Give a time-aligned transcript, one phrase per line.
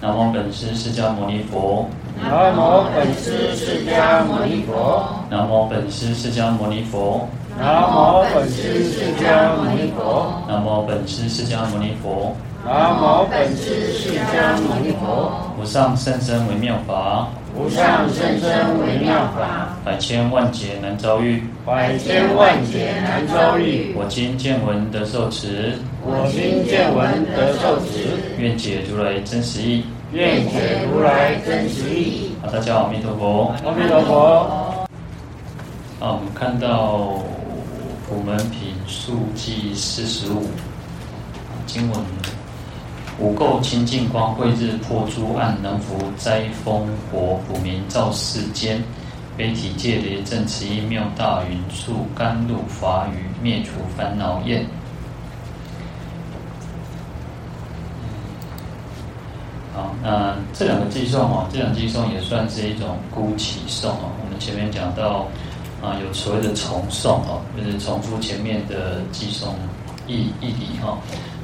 [0.00, 1.88] 南无本师释迦牟尼佛。
[2.22, 5.10] 南无本师释迦牟尼佛。
[5.28, 7.28] 南无本师释迦牟尼佛。
[7.58, 10.32] 南无本师释迦牟尼佛。
[10.46, 12.36] 南无本师释迦牟尼佛。
[12.68, 15.32] 南无本师释迦牟尼佛。
[15.58, 17.26] 无上甚深微妙法。
[17.56, 19.74] 无上甚深微妙法。
[19.82, 21.42] 百千万劫难遭遇。
[21.64, 23.94] 百千万劫难遭遇。
[23.96, 25.78] 我今见闻得受持。
[26.02, 28.20] 我今见闻得受持。
[28.36, 29.82] 愿解如来真实义。
[30.12, 32.32] 愿解如来真实义。
[32.42, 33.54] 好，大家好，阿弥陀佛。
[33.64, 34.86] 阿弥陀佛。
[36.00, 37.14] 好，我们看到
[38.06, 40.42] 普门品数记四十五
[41.66, 41.98] 经文：
[43.18, 48.82] 无垢清净光，慧日破诸暗，能伏灾风火，普明照世间。
[49.36, 54.66] 悲体戒雷震慈忆妙大云处，甘露法雨灭除烦恼焰。
[59.72, 64.10] 好，那这两个偈颂哦，这两个偈颂也算是一种孤起颂哦。
[64.24, 65.28] 我们前面讲到
[65.80, 69.54] 啊，有所谓的重颂哦，就是重复前面的偈颂
[70.08, 70.98] 义义理哈。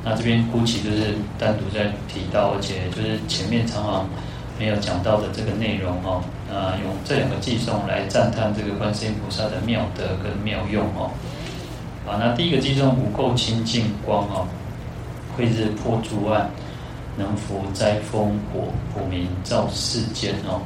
[0.04, 4.08] 那这边姑且就是单独在提到，而且就是前面常常
[4.58, 6.22] 没有讲到的这个内容哦。
[6.52, 11.10] 啊，用这两个偈送来赞叹这个观世音菩萨的妙德跟妙用哦。
[12.06, 14.46] 好，那第一个偈颂无垢清净光哦，
[15.36, 16.48] 慧日破诸暗。
[17.16, 20.60] 能伏灾风火，普明照世间哦。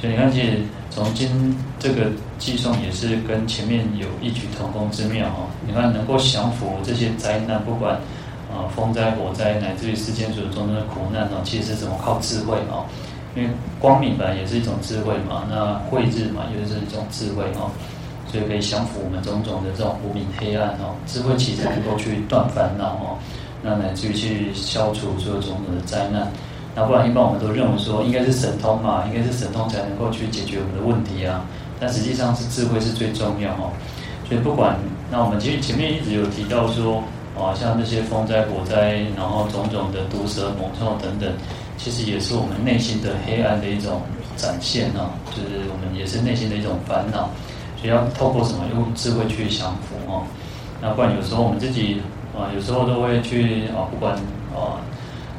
[0.00, 2.06] 所以你看，其实从今这个
[2.38, 5.50] 偈送也是跟前面有异曲同工之妙哦。
[5.66, 7.98] 你看，能够降伏这些灾难，不管
[8.50, 12.84] 啊风灾火灾，乃至于世间所有众生的苦难哦，其实是怎么靠智慧哦？
[13.36, 17.70] 因为光明本来也是一种智慧嘛，那慧日嘛又是一种智慧哦，
[18.26, 20.96] 所以可以降伏我们种种的这种无明黑暗哦。
[21.06, 23.18] 智慧其实能够去断烦恼哦。
[23.62, 26.26] 那乃至于去消除所有种种的灾难，
[26.74, 31.44] 那不然一般我们都认为说应该是神通嘛，应该是神通才能够去解决我们的问题啊。
[31.78, 33.70] 但实际上是智慧是最重要哦。
[34.28, 34.76] 所以不管
[35.10, 37.02] 那我们其实前面一直有提到说，
[37.38, 41.32] 啊，像那些风灾火灾，然后种种的毒蛇猛兽等等，
[41.76, 44.02] 其实也是我们内心的黑暗的一种
[44.36, 47.30] 展现啊，就是我们也是内心的一种烦恼，
[47.76, 50.22] 所以要透过什么用智慧去降服哦。
[50.80, 52.00] 那不然有时候我们自己。
[52.38, 54.14] 啊，有时候都会去啊，不管
[54.54, 54.78] 啊，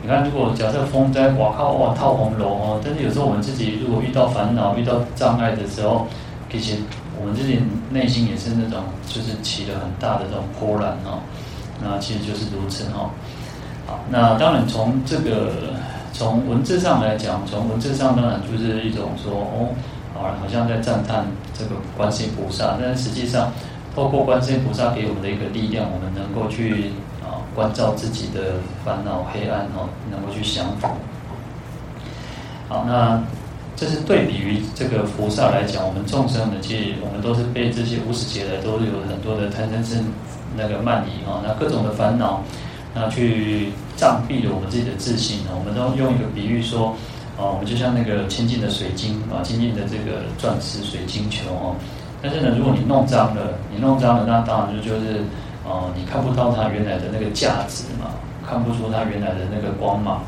[0.01, 6.07] 你看，如果假设风灾，哇靠，哇套红楼哦，但是有时候我们自己如果遇到烦恼、遇到障碍的时候，
[6.51, 6.75] 其实
[7.17, 7.57] 我们自己
[7.89, 11.23] 内心也是那种，就是起了很大的这种波澜哦。
[11.81, 13.09] 那其实就是如此哦。
[13.87, 15.73] 好，那当然从这个
[16.13, 19.69] 从文字上来讲，从文字上当然就是一种说哦，
[20.13, 21.25] 啊，好像在赞叹
[21.57, 23.51] 这个观世音菩萨，但实际上。
[23.95, 26.91] 透过观世音菩萨给我们的一个力量，我们能够去
[27.21, 28.53] 啊关照自己的
[28.85, 30.87] 烦恼黑暗哦，能够去降伏。
[32.69, 33.21] 好，那
[33.75, 39.97] 这是对比于这个菩萨来讲，我们众生呢，其实我们都是被这些无始劫来都有很多的贪嗔痴
[40.59, 42.43] 那个慢疑啊，那各种的烦恼，
[42.93, 45.51] 那去障蔽了我们自己的自信呢。
[45.57, 46.89] 我们都用一个比喻说，
[47.37, 51.75] 啊，我们就像那个清净的水晶啊，清净的这个钻石水晶球哦。
[52.21, 55.23] 但是呢，如果你弄脏了，你弄脏了，那当然就就是，
[55.63, 58.11] 哦、你看不到它原来的那个价值嘛，
[58.45, 60.21] 看不出它原来的那个光芒，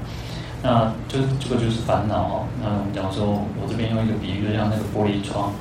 [0.63, 2.43] 那就这个就是烦恼哦。
[2.63, 3.25] 那我们讲说，
[3.59, 5.51] 我这边用一个比喻，就像那个玻璃窗，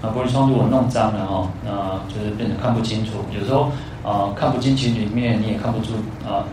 [0.00, 3.24] 那玻璃窗如果弄脏了哈，那就是变得看不清楚。
[3.34, 3.72] 有时候
[4.04, 5.92] 啊、看不进去里面，你也看不出
[6.26, 6.44] 啊、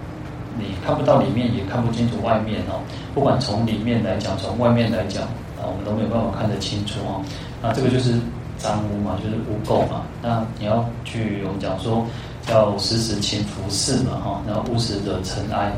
[0.57, 2.81] 你看不到里面，也看不清楚外面哦。
[3.13, 5.23] 不管从里面来讲，从外面来讲，
[5.57, 7.21] 啊，我们都没有办法看得清楚哦。
[7.61, 8.19] 那这个就是。
[8.59, 10.01] 脏污嘛，就是污垢嘛。
[10.21, 12.05] 那你要去，我们讲说
[12.45, 14.41] 叫时时勤拂拭嘛，哈。
[14.45, 15.71] 然后勿使惹尘埃。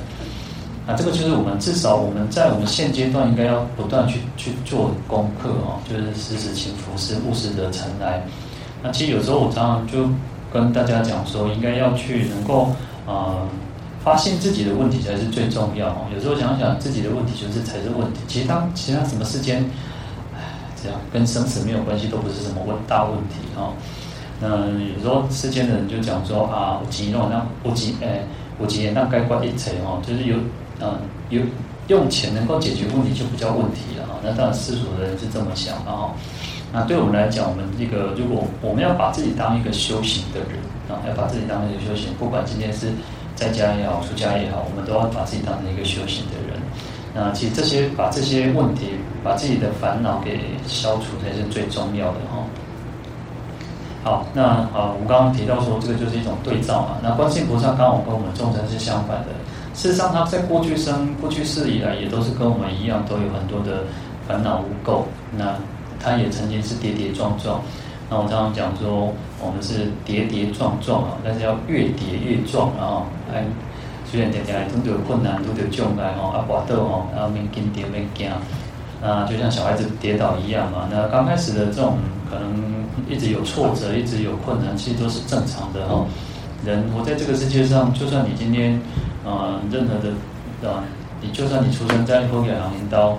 [0.88, 8.20] 那这个就是我们至少我们在我们现阶段应该要不断去去做功课哦，就是时时勤拂拭，勿使惹尘埃。
[8.82, 10.10] 那其实有时候我常常就
[10.54, 12.76] 跟大家讲说，应该要去能够
[13.06, 13.48] 呃
[14.04, 16.08] 发现自己的问题才是最重要哦。
[16.14, 19.70] 有时候想想自己的问题就是才是问题，其他其他什么事情。
[20.84, 23.74] 这样跟生死没有关系，都不是什么问大问题哦。
[24.40, 24.66] 那
[24.96, 28.26] 有时候世间的人就讲说啊，有钱弄那有钱诶，
[28.60, 30.38] 有钱那该关一切哦，就是有
[30.80, 30.98] 嗯
[31.30, 31.40] 有
[31.88, 34.16] 用钱能够解决问题就不叫问题了哈。
[34.24, 36.12] 那当然世俗的人是这么想的哈。
[36.74, 40.58] 那对我们来讲，我们这个如果我们要把自己当一个修行的人
[40.90, 42.88] 啊，要把自己当一个修行，不管今天是
[43.36, 46.60] 在家也好，出家也好，我们都要把自己当成一个修行的人。
[47.14, 48.92] 那其实这些把这些问题，
[49.22, 52.40] 把自己的烦恼给消除才是最重要的哈。
[54.04, 56.98] 好，那啊，我们刚刚提到说，这个就是一种对照嘛。
[57.04, 59.28] 那观世音菩萨刚好跟我们众生是相反的。
[59.74, 63.84] 事实上，他在过去生、过去世以来，也都是跟我们一样，都有很多的
[64.28, 65.04] 烦恼污垢。
[65.38, 65.54] 那
[66.04, 67.62] 他也曾经是跌跌撞撞。
[68.10, 73.08] 那我常常讲说，我们是跌跌撞撞啊，但是要越跌越壮啊！
[73.34, 73.46] 哎，
[74.06, 78.30] 虽然天天都有困难，都有障碍哦，啊，滑倒哦，然后免惊跌免惊。
[79.02, 80.90] 那就像小孩子跌倒一样嘛。
[80.92, 81.98] 那刚开始的这种
[82.30, 86.06] 可能一直有挫折，一直有困难，其实都是正常的哈。
[86.66, 88.74] 人活在这个世界上，就算你今天
[89.26, 90.84] 啊、任何的啊，
[91.22, 93.18] 你就算你出生在后给行银刀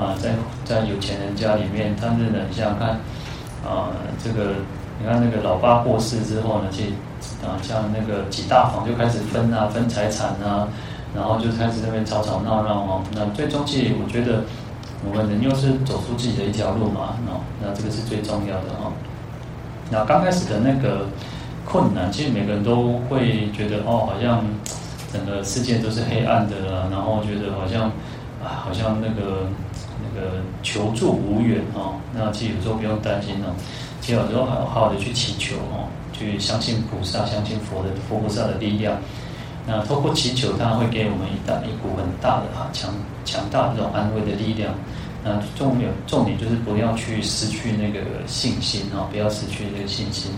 [0.00, 0.30] 啊，在
[0.64, 2.98] 在有钱人家里面，他真的很想看
[3.62, 3.92] 啊，
[4.24, 4.54] 这个
[4.98, 6.94] 你看那个老爸过世之后呢，去
[7.44, 10.66] 啊，像那个几大房就开始分啊，分财产啊，
[11.14, 13.02] 然后就开始那边吵吵闹闹哦。
[13.14, 14.42] 那最终其实我觉得。
[15.02, 18.92] 我们人又是走出自己的一条路嘛，哦，那这个是最重要的哈。
[19.90, 21.06] 那刚开始的那个
[21.64, 24.44] 困难，其实每个人都会觉得哦，好像
[25.10, 27.84] 整个世界都是黑暗的了，然后觉得好像
[28.44, 29.48] 啊，好像那个
[30.02, 31.94] 那个求助无援哦。
[32.14, 33.54] 那其实有时候不用担心哦，
[34.00, 38.96] 其实有时候好好的去祈求哦，去相信菩萨，相信佛的佛菩萨的力量。
[39.66, 42.90] 那透过祈求，他会给我们一大一股很大的哈强
[43.24, 44.74] 强大这种安慰的力量。
[45.22, 50.32] 那重点重点就是不要去失去那个信心哈，不要失去这个信心。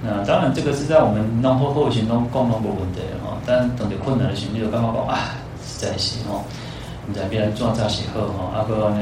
[0.00, 3.36] 那当然，这个是在我们弄后后行中共同不问题哈。
[3.44, 5.34] 但等到困难的时候，你就刚刚讲啊，
[5.66, 6.44] 实在是哦，
[7.06, 8.98] 你在别人做才是好吼，啊个呢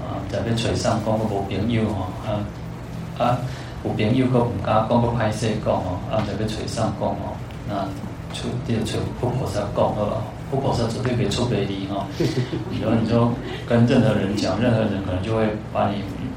[0.00, 2.44] 啊在别找上讲个无朋友吼，啊
[3.18, 3.38] 啊
[3.84, 7.16] 有朋友搁毋敢讲个歹势讲吼，啊在别找上讲吼，
[7.68, 7.88] 那。
[8.34, 12.06] 出这个出佛菩萨讲好，佛菩萨绝对别出别离吼。
[12.80, 13.30] 然后你就
[13.68, 15.96] 跟任何人讲，任何人可能就会把你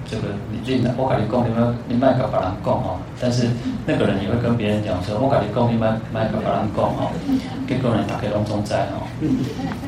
[0.10, 2.98] 这个你你我跟你讲，你们你卖给别人讲哈。
[3.20, 3.50] 但是
[3.86, 7.12] 那个人也会跟别人讲说，我跟你讲，你卖卖给别人讲哈。
[7.68, 9.02] 结果呢，大家拢中在哈。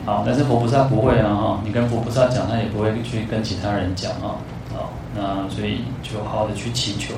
[0.05, 4.41] 好，但是佛菩萨不会啊哈，你跟佛菩萨讲，他也不会去跟其他人讲啊。
[4.73, 7.13] 好，那所以就好好的去祈求，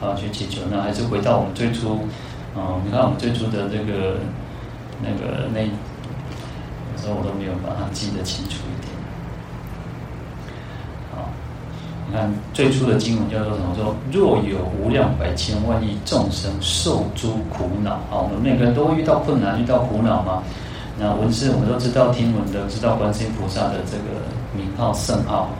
[0.00, 0.62] 好好去祈求。
[0.70, 2.00] 那还是回到我们最初。
[2.54, 4.16] 哦，你看我们最初的这个
[5.02, 8.88] 那个那，有时候我都没有把它记得清楚一点。
[11.14, 11.28] 好，
[12.05, 13.74] 你看最初的经文叫做什么？
[13.76, 20.42] 说若有无量百千万亿众生受诸苦恼，啊，我们每个人都会遇到困难，遇到苦恼嘛。
[20.98, 24.24] 那文字我们都知道听闻的，知道观世音菩萨的这个
[24.56, 25.50] 名号圣号。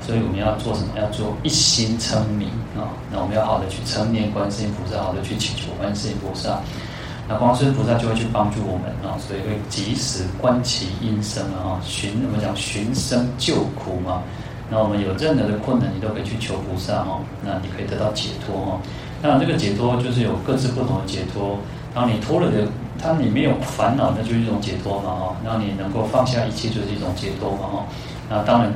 [0.00, 0.88] 所以我们要做什么？
[0.96, 2.48] 要做一心称名
[2.78, 2.94] 啊！
[3.12, 6.60] 那我们要好的去称念观世音菩萨，好的去祈求观世音菩萨。
[7.28, 9.18] 那观世音菩萨就会去帮助我们啊！
[9.18, 11.76] 所以会及时观其音声啊！
[11.84, 14.22] 寻我们讲寻声救苦嘛。
[14.70, 17.20] 那我们有任何的困难，你都可以去求菩萨哦。
[17.44, 18.80] 那你可以得到解脱哦。
[19.22, 21.58] 那这个解脱就是有各自不同的解脱。
[21.94, 22.66] 当你脱了的，
[23.02, 25.36] 当你没有烦恼，那就是一种解脱嘛哦。
[25.44, 27.84] 让你能够放下一切，就是一种解脱嘛哦。
[28.28, 28.72] 那当然。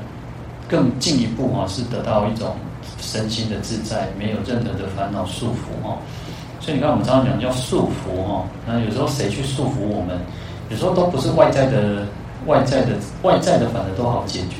[0.70, 2.54] 更进一步哈，是得到一种
[3.00, 5.98] 身心的自在，没有任何的烦恼束缚哈。
[6.60, 8.44] 所以你看，我们常常讲叫束缚哈。
[8.64, 10.16] 那有时候谁去束缚我们？
[10.70, 12.06] 有时候都不是外在的、
[12.46, 12.92] 外在的、
[13.22, 14.58] 外在的，反而都好解决。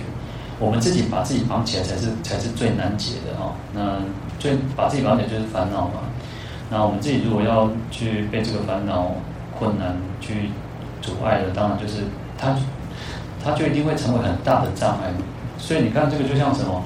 [0.61, 3.53] 我们自己把自己绑起来，才是才是最难解的哈。
[3.75, 3.97] 那
[4.39, 6.03] 最把自己绑起来就是烦恼嘛。
[6.71, 9.11] 那我们自己如果要去被这个烦恼
[9.59, 10.51] 困难去
[11.01, 12.05] 阻碍的，当然就是
[12.39, 12.55] 它，
[13.43, 15.11] 它就一定会成为很大的障碍。
[15.59, 16.83] 所以你看，这个就像什么？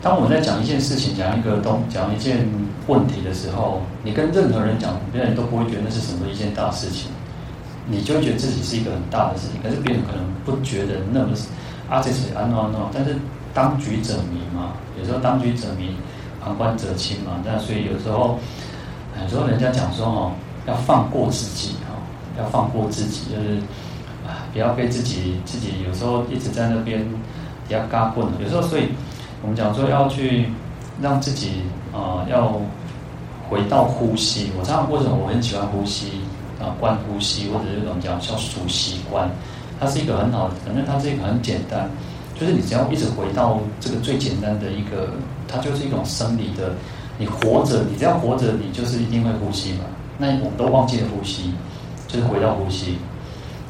[0.00, 2.48] 当我们在讲一件事情、讲一个东、讲一件
[2.86, 7.10] 问题的时候，你跟任何人讲，别人都不会觉得那是什么一件大事情，
[7.86, 9.60] 你就觉得自己是一个很大的事情。
[9.62, 11.36] 可是别人可能不觉得那么
[11.90, 12.88] 啊，这是安诺安诺。
[12.94, 13.14] 但是
[13.52, 15.94] 当局者迷嘛，有时候当局者迷，
[16.42, 17.32] 旁观者清嘛。
[17.44, 18.38] 那所以有时候，
[19.20, 20.32] 有时候人家讲说哦，
[20.66, 21.98] 要放过自己哦，
[22.38, 23.58] 要放过自己，就是
[24.26, 27.04] 啊，不要被自己自己有时候一直在那边。
[27.68, 28.88] 比较嘎棍，有时候，所以
[29.42, 30.48] 我们讲说要去
[31.00, 31.62] 让自己
[31.94, 32.60] 啊、要
[33.48, 34.50] 回到呼吸。
[34.58, 36.20] 我知道为什么我很喜欢呼吸
[36.60, 39.30] 啊，观呼吸，或者是我们讲叫数息观，
[39.80, 41.88] 它是一个很好的，反正它是一个很简单，
[42.38, 45.08] 就是你只要一直回到这个最简单的一个，
[45.48, 46.74] 它就是一种生理的。
[47.18, 49.84] 你活着，你只要活着，你就是一定会呼吸嘛。
[50.18, 51.54] 那我们都忘记了呼吸，
[52.06, 52.98] 就是回到呼吸，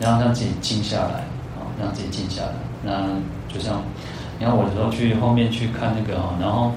[0.01, 1.21] 然后让自己静下来
[1.55, 2.53] 啊，让自己静下来，
[2.83, 3.09] 那。
[3.53, 3.83] 就像，
[4.39, 6.71] 你看我有时候去后面去看那个啊，然后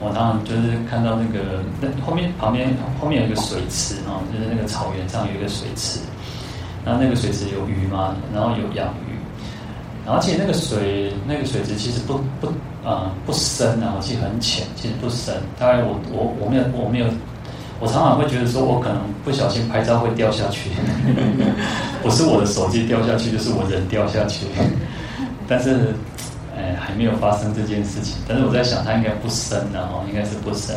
[0.00, 6.00] 我当然就是看到那个那后面旁边后面有一个水池啊，就是那个草原上有一个水池，
[6.84, 9.16] 然后那个水池有鱼嘛，然后有养鱼，
[10.04, 12.46] 然后其实那个水那个水池其实不不
[12.86, 17.06] 啊、呃、不深啊，其实很浅，其实不深，大概我我我没有我没有
[17.80, 20.70] 我常常会觉得说，我可能不小心拍照会掉下去，
[22.02, 24.46] 不是我的手机掉下去，就是我人掉下去。
[25.46, 25.92] 但是，
[26.56, 28.16] 哎，还没有发生这件事情。
[28.26, 30.74] 但是我在想，它应该不深的哈，应该是不深。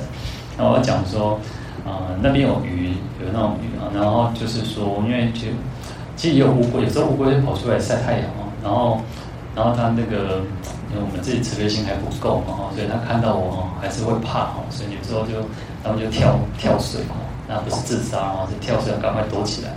[0.57, 1.39] 那我要讲说，
[1.85, 2.89] 啊、呃，那边有鱼，
[3.21, 3.87] 有那种鱼啊。
[3.93, 5.47] 然后就是说，因为就
[6.17, 8.51] 其实也有乌龟，有时候乌龟会跑出来晒太阳哦。
[8.61, 8.99] 然后，
[9.55, 10.41] 然后它那个。
[10.89, 15.45] 因为我们自己慈悲心还不够嘛，所以它看到我哈还是会怕哈，所以有时候就
[15.83, 19.71] 他们就跳跳水哈，那不是自杀哦，是跳水赶快躲起来。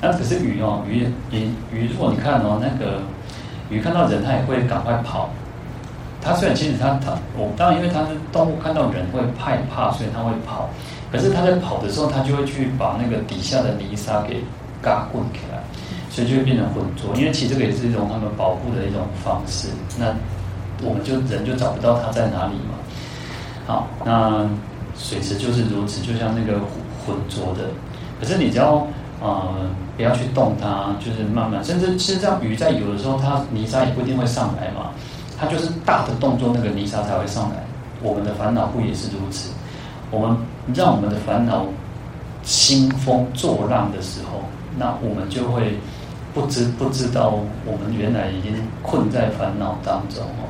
[0.00, 3.02] 那可是鱼哦，鱼鱼鱼，如果你看哦，那个
[3.68, 5.28] 鱼看到人它也会赶快跑。
[6.22, 10.70] 它虽然其实它它我当然因为它是动物，看到人会害怕，所以它会跑。
[11.10, 14.44] 可是它在跑的时候，它就会去把那个底下的泥沙给
[14.82, 15.62] 嘎滚起来。
[16.10, 19.68] 所以就会变成浑浊，因为其实这个也是一种他们保护的一种方式。
[19.98, 20.06] 那
[20.82, 22.74] 我们就人就找不到它在哪里嘛。
[23.66, 24.48] 好，那
[24.96, 26.58] 水池就是如此，就像那个
[27.06, 27.68] 浑浊的。
[28.18, 28.84] 可是你只要
[29.20, 34.90] 呃不要去动它，就是慢慢，甚至其实这样鱼在游的时候，它泥沙也不一定会上来嘛。
[35.38, 37.56] 它就是大的动作，那个泥沙才会上来。
[38.02, 39.50] 我们的烦恼不也是如此？
[40.10, 40.36] 我们
[40.74, 41.66] 让我们的烦恼
[42.42, 44.42] 兴风作浪的时候，
[44.78, 45.78] 那我们就会。
[46.34, 50.46] 不知不知道，我们原来已经困在烦恼当中哦。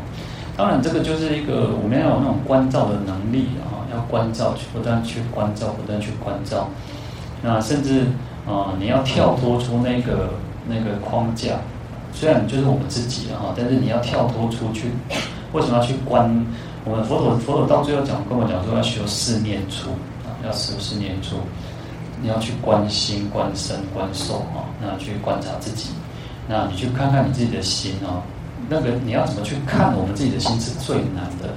[0.57, 6.69] 当然，这个就是一个我们要有那种关照的能力啊，要关照，去不断去关照，不断去关照。
[7.41, 8.03] 那甚至
[8.45, 10.31] 啊，你要跳脱出那个
[10.69, 11.55] 那个框架，
[12.13, 14.91] 虽然就是我们自己哈，但是你要跳脱出去。
[15.53, 16.29] 为什么要去关？
[16.85, 19.91] 我们佛陀佛陀到最后讲跟我讲说要修四念处
[20.27, 21.37] 啊，要修四念处。
[22.21, 25.91] 你要去观心、观身、观受啊，那去观察自己，
[26.49, 28.23] 那你去看看你自己的心哦，
[28.69, 31.49] 那个你要怎么去看我们自己的心是最难的。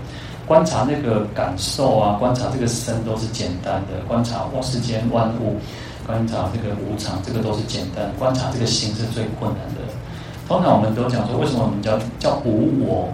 [0.48, 5.56] 观察那个感受啊，观察这个身都是简单的，观察哇世间万物，
[6.06, 8.12] 观察这个无常，这个都是简单。
[8.20, 9.82] 观察这个心是最困难的。
[10.48, 13.08] 通常我们都讲说，为什么我们叫叫无我？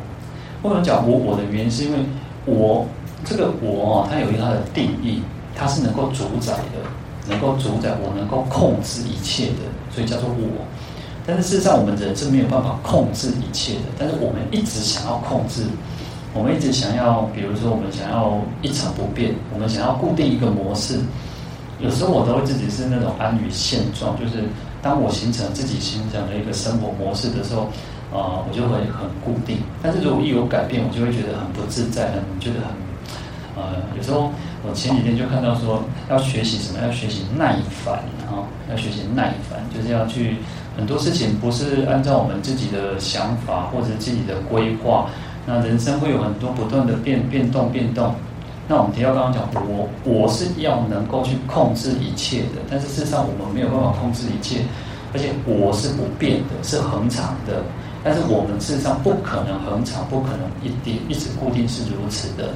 [0.63, 1.99] 为什么讲无我的原因，是因为
[2.45, 2.83] 我
[3.23, 5.21] 这个我啊，它有一个它的定义，
[5.55, 6.81] 它是能够主宰的。
[7.29, 10.65] 能够主宰我，能够控制一切的，所以叫做我。
[11.25, 13.81] 但是事实上，我们人是没有办法控制一切的。
[13.99, 15.63] 但是我们一直想要控制，
[16.33, 20.99] 我们一直想要，比如说我们想要一成不变，我们想要固定一个模式。
[21.79, 24.45] 有时候我都会自己是那种安于现状，就是
[24.81, 27.63] 当我形成自己形成的一个生活模式的时候，
[28.09, 29.57] 啊、我就会很固定。
[29.83, 32.71] 但是如果一有改变，我就会觉得很不自在，很觉得很，
[33.57, 34.31] 呃，有时候。
[34.67, 36.79] 我前几天就看到说，要学习什么？
[36.83, 37.93] 要学习耐烦
[38.27, 38.43] 啊！
[38.69, 40.37] 要学习耐烦，就是要去
[40.75, 45.07] 很多事情不是按照我们自己的想法或者自己的规划。
[45.45, 48.13] 那人生会有很多不断的变变动变动。
[48.67, 54.61] 那我们提到刚刚讲，我我是要能够去控制一切的，但是事实上我们没有办法控制一切，
[55.13, 57.63] 而且我是不变的，是恒常的。
[58.03, 62.49] 但是我们事实上不可能恒常，不可能一定一直固定是如此的。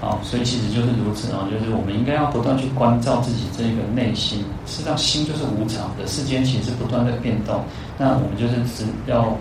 [0.00, 4.44] 好，所以其实就是如此啊，就是我们应该要不断去关照自己这个内心。
[4.64, 7.64] 实际上，心就是无常的，世间其实是不断在变动。
[7.98, 9.36] 那我们就是只要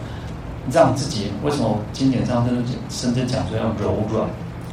[0.72, 4.28] 让自己，为什么经典上甚至甚至讲说要柔软，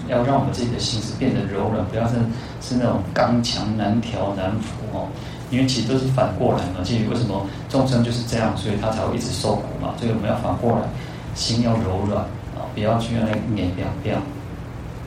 [0.08, 2.14] 要让我们自己的心是变得柔软，不要是
[2.62, 5.06] 是那种刚强难调难服哦。
[5.50, 6.80] 因为其实都是反过来嘛。
[6.82, 9.92] 其实为什么众生就是这样，所以他才会一直受苦嘛。
[9.98, 10.88] 所以我们要反过来，
[11.34, 12.22] 心要柔软
[12.56, 14.22] 啊，不要去那勉强这样。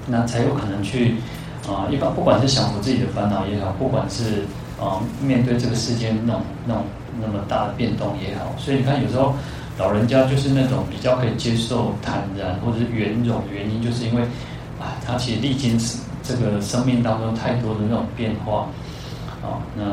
[0.08, 1.16] 那才有可能去
[1.68, 4.46] 啊、一般不管是降服自己的烦恼也好，不管是
[4.80, 6.84] 啊、面对这个世间那种那种
[7.20, 9.34] 那么大的变动也好，所以你看有时候
[9.78, 14.22] 老人家就是那种比较可以接受坦然或者是圆融的原因，就是因为
[14.80, 15.78] 啊他其实历经
[16.24, 18.70] 这个生命当中太多的那种变化
[19.44, 19.60] 啊。
[19.76, 19.84] 那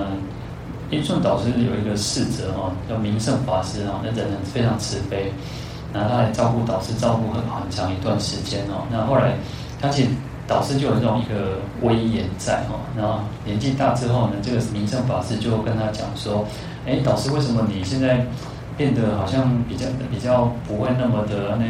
[0.97, 5.33] 英顺导师有一个侍者哦，叫明胜法师啊，那人非常慈悲，
[5.93, 8.87] 那他来照顾导师，照顾很很长一段时间哦。
[8.93, 9.35] 那后来。
[9.85, 10.07] 而且
[10.47, 16.45] 导师就有这种一个威严在哈，然后年纪大之后呢，这个明胜法师就跟他讲说
[16.87, 18.25] ：“哎，导师，为什么你现在
[18.77, 21.65] 变得好像比较比较不会那么的那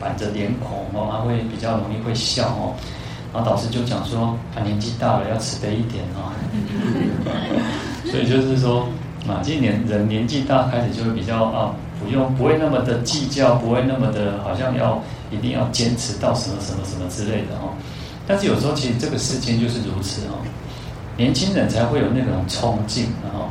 [0.00, 2.74] 板着脸孔哦，他会比较容易会笑哦。”
[3.34, 6.30] 然后导师就讲说：“他年纪大了，要慈悲一点哦。
[8.10, 8.86] ”所以就是说
[9.26, 15.02] 啊，今年人年纪大开始就会比较啊，不用不会那么的计较，不会那么的好像要。
[15.32, 17.72] 一定要坚持到什么什么什么之类的哦，
[18.26, 20.38] 但是有时候其实这个世间就是如此哦，
[21.16, 23.48] 年轻人才会有那种冲劲，然后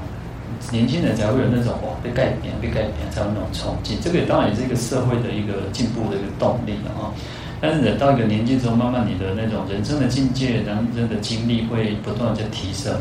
[0.72, 7.10] 年轻人才会有那种哦，被改变被改变才有那种冲劲，这个当然也是一个社会的一个进步的一个动力啊。
[7.60, 12.96] 但是到一个年纪之后，慢慢你的那种人生的境界、人生的经历会不断在提升，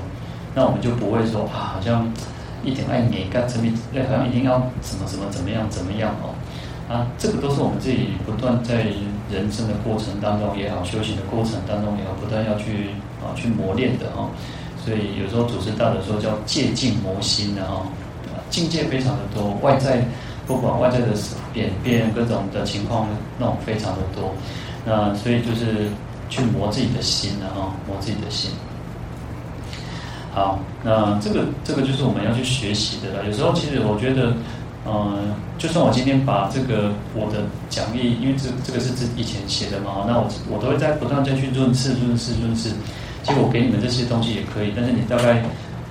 [0.54, 2.12] 那我们就不会说啊，好像
[2.62, 3.72] 一点爱你干什么，
[4.08, 6.36] 好像一定要什么什么怎么样怎么样哦。
[6.90, 8.86] 啊，这个都是我们自己不断在
[9.30, 12.90] 人生的过程当中也好，修行的过程当中也好，不断要去
[13.22, 14.28] 啊去磨练的哦。
[14.84, 17.86] 所以有时候祖师大德说叫戒境磨心的哦，
[18.50, 20.04] 境界非常的多，外在。
[20.46, 21.06] 不管外在的
[21.54, 23.06] 演变，各种的情况，
[23.38, 24.34] 那种非常的多，
[24.84, 25.88] 那所以就是
[26.28, 28.50] 去磨自己的心了哈，磨自己的心。
[30.32, 33.26] 好，那这个这个就是我们要去学习的了。
[33.26, 34.32] 有时候其实我觉得，
[34.84, 35.18] 呃，
[35.58, 42.70] 就算我今天把这个我的讲义，因为这这个是自以前写的嘛，那我我都会在不断再去润饰、润饰、润饰。
[43.22, 45.42] 其实我给你们这些东西也可以，但是你大概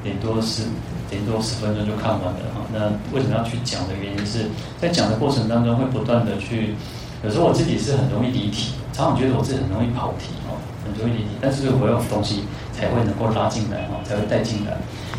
[0.04, 0.64] 顶多十。
[1.10, 2.62] 顶多十分钟就看完了哈。
[2.72, 4.46] 那为什么要去讲的原因是
[4.78, 6.76] 在讲的过程当中会不断的去，
[7.24, 10.54] 有时候我自己是很容易离题，常常觉得我自己很容易跑题哦，
[10.86, 11.30] 很容易离题。
[11.42, 12.44] 但是我有东西
[12.78, 14.78] 才会能够拉进来哈，才会带进来。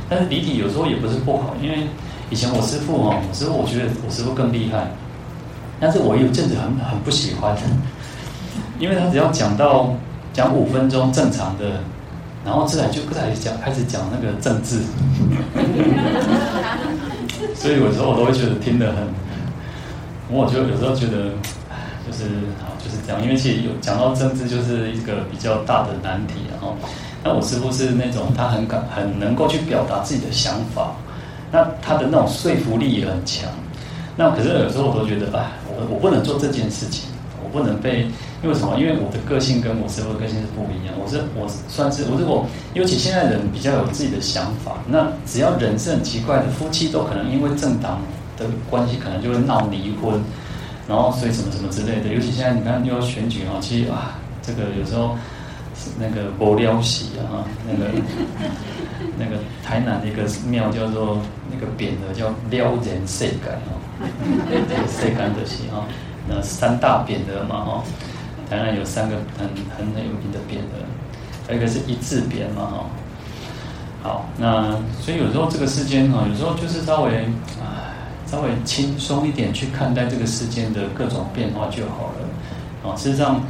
[0.08, 1.88] 但是离题有时候也不是不好，因为
[2.30, 4.90] 以前我师父哈，我师父我觉得我师父更厉害，
[5.78, 7.54] 但是我有阵子很很不喜欢，
[8.78, 9.92] 因为他只要讲到
[10.32, 11.80] 讲五分钟正常的。
[12.42, 14.80] 然后自然就开始讲，开始讲那个政治，
[17.54, 19.06] 所以有时候我都会觉得听得很，
[20.30, 21.28] 我就有时候觉得，
[22.06, 22.24] 就是
[22.64, 26.74] 好就是这样，因为其实有讲到政治就是一个比较大的难题，然后，
[27.22, 30.94] 那我师傅是那种他很敢，很能够去表达自己的想法，
[31.50, 33.48] 那他的那种说服力也很强，
[34.16, 37.08] 那可是有时候我都觉得，哎，我我不能做这件事情。
[37.42, 38.06] 我不能被，
[38.44, 38.78] 因为什么？
[38.78, 40.94] 因为我的个性跟我师父的个性是不一样。
[41.02, 44.76] 我是我算是我是我，尤其现在人比较有自己的想法。
[44.86, 47.98] 那只要人是很奇怪的，夫妻都可能因为政党
[48.36, 50.20] 的关系，可能就会闹离婚，
[50.86, 52.14] 然后所以什么什么之类的。
[52.14, 55.16] 尤其现在你看又要选举啊，其实啊，这个有时候
[55.98, 57.90] 那个无聊死啊，那个
[59.20, 61.20] 那个台南的一个庙叫做
[61.52, 63.76] 那个匾额叫撩人世感哦，
[64.88, 65.84] 世界的是啊。
[66.26, 67.82] 那三大匾额嘛，哦，
[68.48, 70.80] 台南有三个很很有名的匾额，
[71.46, 72.86] 还有一个是一字匾嘛，哈。
[74.02, 74.70] 好，那
[75.02, 77.24] 所以有时候这个世间哈，有时候就是稍微
[77.60, 77.92] 啊，
[78.26, 82.88] 稍微轻松一点去看待这个世间的各种变化就好了。
[82.90, 83.42] 啊，事实上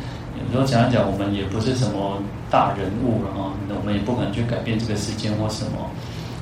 [0.50, 2.18] 有时候讲一讲，我们也不是什么
[2.50, 5.88] 大人物了哈，那我们也不可能去改变这个时间或什么。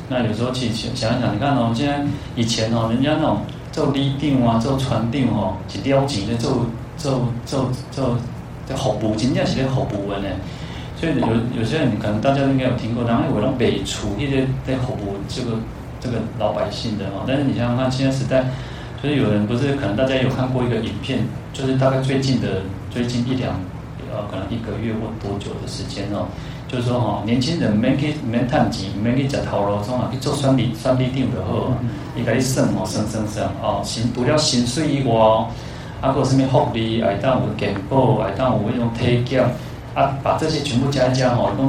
[0.09, 3.39] 那有时候去想一想，你看哦，现在以前哦，人家那种。
[3.71, 6.67] 做礼长啊，做传长吼，是了钱的做
[6.97, 8.17] 做做做
[8.67, 10.27] 在服务，真正是在服务的呢。
[10.97, 15.59] 所以有有些人可能大家应该有听过，然后有人北厨一些在服务这个
[16.01, 17.23] 这个老百姓的哈。
[17.25, 18.47] 但是你想想看，现在时代，
[19.01, 21.21] 就是有人不是可能大家有看过一个影片，
[21.53, 23.55] 就是大概最近的最近一两
[24.13, 26.27] 呃，可能一个月或多久的时间哦。
[26.69, 31.79] 就是说哈，年轻人免去免趁钱，免去食头路，总啊去做选礼选礼长就好啊。
[32.15, 35.15] 伊甲你算哦，算算算哦，薪除了薪水以外，
[36.03, 39.43] 啊，还有什么福利，还当有健保，还当有那种体检，
[39.95, 41.65] 啊，把这些全部加一加哦，都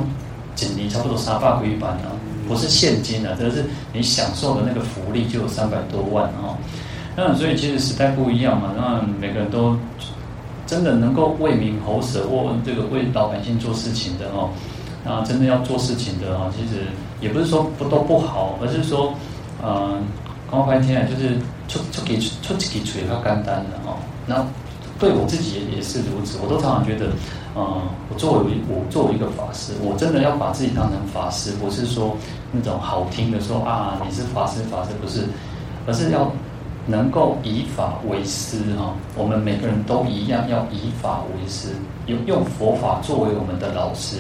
[0.66, 2.12] 一年差不多三百几万啊，
[2.46, 6.58] 不是现金啊，这是你享受的那个福利就有三百多万哦。
[7.16, 9.78] 那所以其实时代不一样嘛，那每个人都
[10.70, 14.50] 真的能够为民喉舌或这个为老百姓做事情的哦。
[15.06, 16.84] 啊，真的要做事情的哦，其实
[17.22, 19.14] 也不是说不都不好，而是说，
[19.64, 20.04] 嗯，
[20.52, 21.38] 讲白天啊，就是
[21.70, 23.96] 出出给出几锤较简单的哦。
[24.28, 24.46] 那
[25.00, 27.08] 对我自己也也是如此，我都常常觉得，
[27.56, 32.16] 嗯，我作为我作为一个法师，我真的要把自己当成法师，不是说
[32.52, 35.24] 那种好听的说啊，你是法师法师不是，
[35.88, 36.30] 而是要
[36.90, 38.96] 能够以法为师哈。
[39.16, 41.70] 我们每个人都一样，要以法为师，
[42.08, 44.18] 用用佛法作为我们的老师。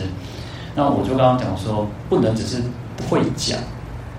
[0.75, 2.61] 那我就刚刚讲说，不能只是
[3.09, 3.57] 会讲，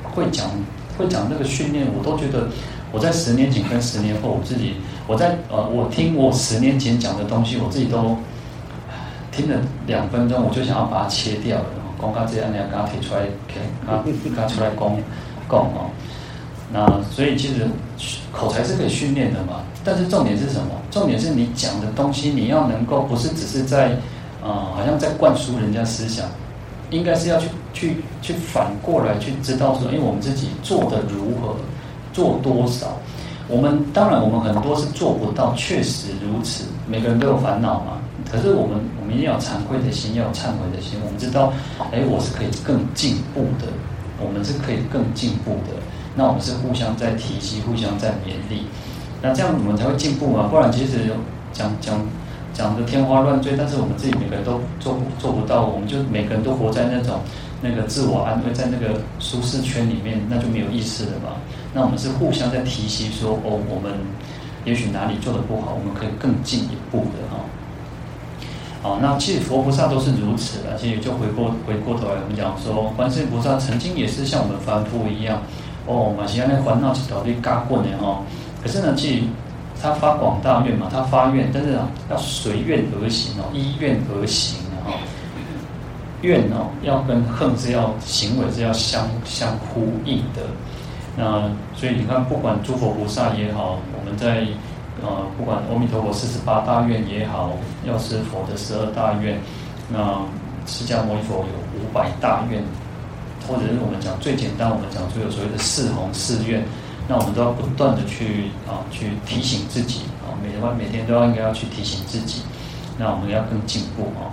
[0.02, 0.50] 会讲，
[0.98, 2.48] 会讲那个训练，我都觉得
[2.92, 4.74] 我在十年前跟十年后，我自己
[5.06, 8.16] 我在呃，我听我十年前讲的东西，我自己都
[9.30, 11.64] 听了两分钟，我就想要把它切掉了。
[11.96, 14.96] 公开这样，你要给它提出来，给它给它出来讲
[15.48, 15.90] 讲哦。
[16.72, 17.66] 那所以其实
[18.33, 20.70] 口才是可以训练的嘛，但是重点是什么？
[20.90, 23.96] 重点是你讲的东西，你要能够不是只是在。
[24.42, 26.26] 呃、好像在灌输人家思想，
[26.88, 31.54] 应该是要去去去反过来去知道说，因为我们自己做的如何，
[32.14, 32.96] 做多少，
[33.48, 38.00] 我们当然我们很多是做不到，确实如此，每个人都有烦恼嘛。
[38.33, 40.98] 可是我们我们一定要有惭愧的心，要有忏悔的心。
[41.04, 41.52] 我们知道，
[41.92, 43.66] 哎，我是可以更进步的，
[44.24, 45.76] 我们是可以更进步的。
[46.20, 48.66] 那我们是互相在提携，互相在勉励，
[49.22, 50.48] 那这样我们才会进步嘛。
[50.50, 51.09] 不然其实
[51.50, 51.96] 讲讲。
[51.96, 52.06] 讲
[52.52, 57.20] 讲的天花乱坠，但是我们自己每个人都做做不到，我们就每个人都活在那种
[57.62, 61.38] 那个自我安慰，在那个舒适圈里面，那就没有意思了嘛。
[61.72, 63.94] 那我们是互相在提醒说，哦，我们
[64.66, 67.38] 也许哪里做得不好，我们可以更进一步的哈。
[68.83, 70.76] 好，那其实佛菩萨都是如此的。
[70.76, 75.40] 其实就回过回过头来，我们讲说，观世音菩萨曾经也是像我们凡夫一样，
[75.86, 78.22] 哦，嘛现在那烦恼是到底嘎过的哈。
[78.62, 79.28] 可是呢，即
[79.80, 84.92] 他发广大愿嘛，他发愿，但是啊，要随愿而行哦，依愿而行哦。
[86.22, 90.42] 愿哦，要跟恨是要行为是要相相呼应的。
[91.16, 94.46] 那所以你看，不管诸佛菩萨也好，我们在
[95.02, 97.50] 呃，不管阿弥陀佛四十八大愿也好，
[97.86, 99.40] 药师佛的十二大愿，
[99.88, 100.20] 那
[100.66, 102.62] 释迦牟尼佛有五百大愿，
[103.50, 106.62] 或者是我们讲最简单，我们讲出有所谓的四弘四愿。
[107.08, 112.42] 那我们都要不断的去啊，去提醒自己啊，每天每天都要应该要去提醒自己。
[112.96, 114.30] 那我们要更进步啊。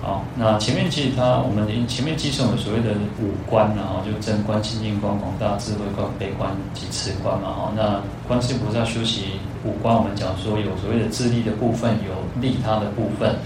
[0.00, 7.48] 好，那前面其实他我们前面介绍了所谓的五观，然后就真观、清净观、广大智慧观、悲观及慈观嘛。
[7.48, 13.36] 哦，那观世音菩萨修习五观，我们讲说有所谓的自利的部分，有利他的部分。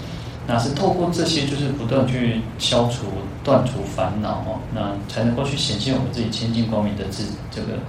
[0.45, 3.05] 那是透过这些，就是不断去消除、
[3.43, 7.79] 断除烦恼哦，那才能够去显现我们自己清净光明的智这个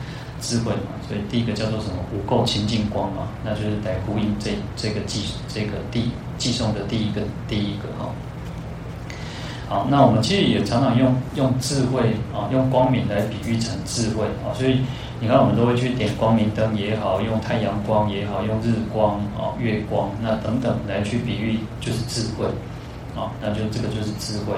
[0.40, 0.94] 智慧嘛。
[1.08, 1.96] 所以第一个叫做什么？
[2.12, 8.10] 无垢清净光嘛，那就是来呼应这这个偈这个第偈颂的第一个第一个哈。
[9.68, 14.80] 好，那我们其实也常常用用智慧啊，用光明来比喻成智慧啊，所以。
[15.20, 22.44] 你看，我们都会去点光明灯也好，用太阳光也好，用日光啊、月光那等等来去比喻，就是智慧
[23.16, 23.32] 啊。
[23.40, 24.52] 那就这个就是智慧，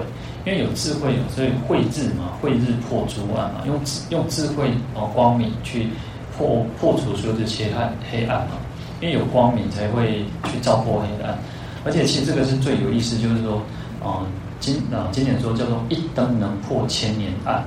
[0.45, 5.89] 因为有智慧，所以慧日嘛，慧日破诸暗嘛，用智用智慧啊光明去
[6.37, 8.57] 破破除所有的黑暗黑暗嘛。
[9.01, 11.39] 因为有光明才会去照破黑暗，
[11.85, 13.63] 而且其实这个是最有意思，就是说
[14.03, 14.25] 啊，
[14.59, 17.63] 经啊经典说叫做一灯能破千年暗。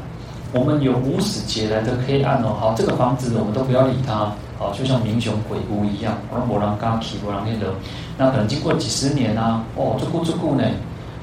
[0.51, 7.71] 我们有无始劫来的黑暗哦，好，这个房子我们都不要理它，好，就像民雄鬼屋一样，我们没人敢去，没人去惹，
[8.17, 10.63] 那可能经过几十年啊，哦，这故这故呢，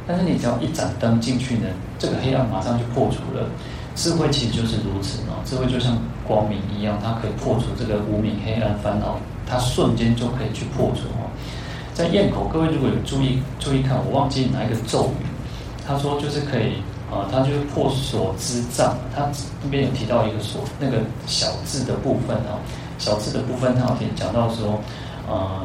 [0.07, 1.67] 但是你只要一盏灯进去呢，
[1.99, 3.45] 这个黑暗马上就破除了。
[3.97, 11.27] 智慧其实就是如此哦，智慧就像光明一样，它可以破除这个无明黑暗烦恼，它瞬间就可以去破除哦。
[11.95, 15.27] 在堰口，各位如果有注意注意看，我忘记哪一个咒语，
[15.85, 16.75] 他说就是可以。
[17.11, 18.97] 啊，它就是破所知障。
[19.15, 19.29] 它
[19.63, 22.59] 那边有提到一个所那个小字的部分啊，
[22.99, 24.81] 小字的部分，他有讲到说，
[25.29, 25.61] 呃，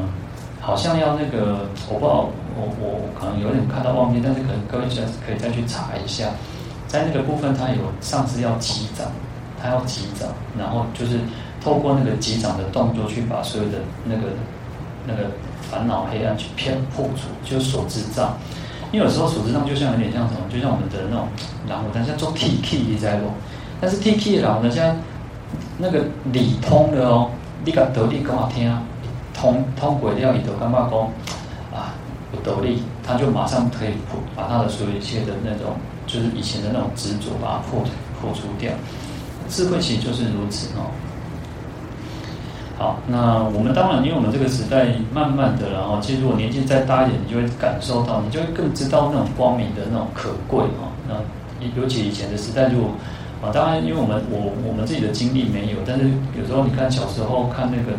[0.59, 6.29] 好像要那个，我不知道，我我可能有点看到忘记，但是可能各位现在可以再去查一下，
[6.87, 9.07] 在那个部分，它有上次要击掌，
[9.61, 11.19] 它要击掌，然后就是
[11.63, 14.27] 透过那个击掌的动作去把所有的那个
[15.07, 15.31] 那个
[15.71, 18.37] 烦恼黑暗去偏破除，就是所知障。
[18.91, 21.27] 因为有时候所知障就像有点像什么，就像我们的那种
[21.67, 23.31] 然后但是做 T K 一在咯，
[23.79, 24.95] 但是 T K 然后呢，现在
[25.77, 27.29] 那个理通的哦，
[27.63, 28.83] 你个得力讲好听啊，
[29.33, 30.99] 通通过了以后干嘛讲
[31.79, 31.95] 啊，
[32.33, 35.75] 有得力，他就马上可以破把他的所有一切的那种，
[36.05, 37.83] 就是以前的那种执着，把它破
[38.19, 38.71] 破除掉。
[39.47, 40.91] 智慧其实就是如此哦。
[42.81, 50.89] 好，那我们当然，因为我们这个时代慢慢的，然后其实如果年纪再大一点，你就会感受到，你就会更知道那种光明的那种可贵啊。
[51.07, 51.13] 那
[51.79, 52.89] 尤其以前的时代，如果
[53.43, 57.93] 啊，当然，因为我们我我们自己的经历没有，但是有时候你看小时候看那个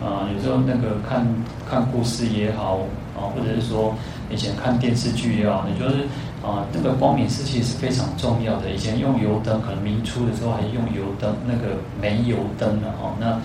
[0.00, 1.26] 啊，有时候那个看
[1.68, 2.80] 看故事也好
[3.14, 3.92] 啊，或者是说
[4.30, 6.08] 以前看电视剧也好，你就是
[6.42, 8.70] 啊，那个光明是其实是非常重要的。
[8.70, 13.38] 以前用油灯，可能明初的时候还用油灯，那个煤油灯的哦，那。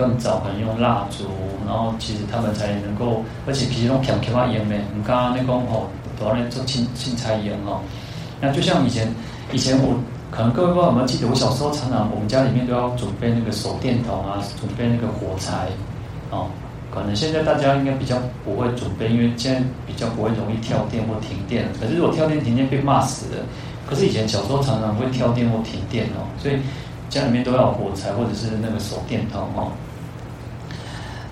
[0.00, 1.24] 更早可能用蜡烛，
[1.66, 4.74] 然后其实他们才能够，而且其实用强强啊盐呢。
[4.96, 5.86] 你刚刚那个哦，
[6.18, 7.82] 多少人做青青菜盐哦。
[8.40, 9.06] 那就像以前，
[9.52, 9.94] 以前我
[10.30, 15.68] 可能各位不知道有没有记得，我小时候常常我们家里面都要准备那个手电筒啊，准备那个火柴
[16.30, 16.46] 哦。
[16.90, 21.68] 可能现在大家应该比较不会准备，因为现在比较不会容易跳电或停电。
[21.78, 23.42] 可是如果跳电停电被骂死了。
[23.86, 26.56] 可是以前小时候常常会跳电或停电哦，所以。
[27.10, 29.72] 家里面都要火柴或者是那个手电筒哦，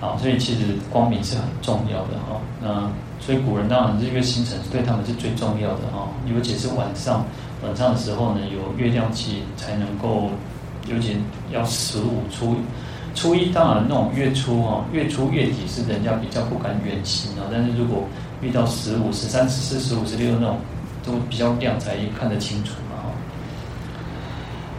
[0.01, 2.39] 啊，所以其实光明是很重要的哈。
[2.61, 7.25] 那所以古人当然日月星辰对他们是最重要的哈，尤其是晚上
[7.63, 10.29] 晚上的时候呢，有月亮气才能够，
[10.87, 11.17] 尤其
[11.51, 12.55] 要十五初
[13.13, 17.47] 初一，当然那种月初哈，月初月底是人家比较不敢远行啊。
[17.51, 18.03] 但是如果
[18.41, 20.57] 遇到十五、十三、十四、十五、十六那种，
[21.05, 23.03] 都比较亮才看得清楚嘛。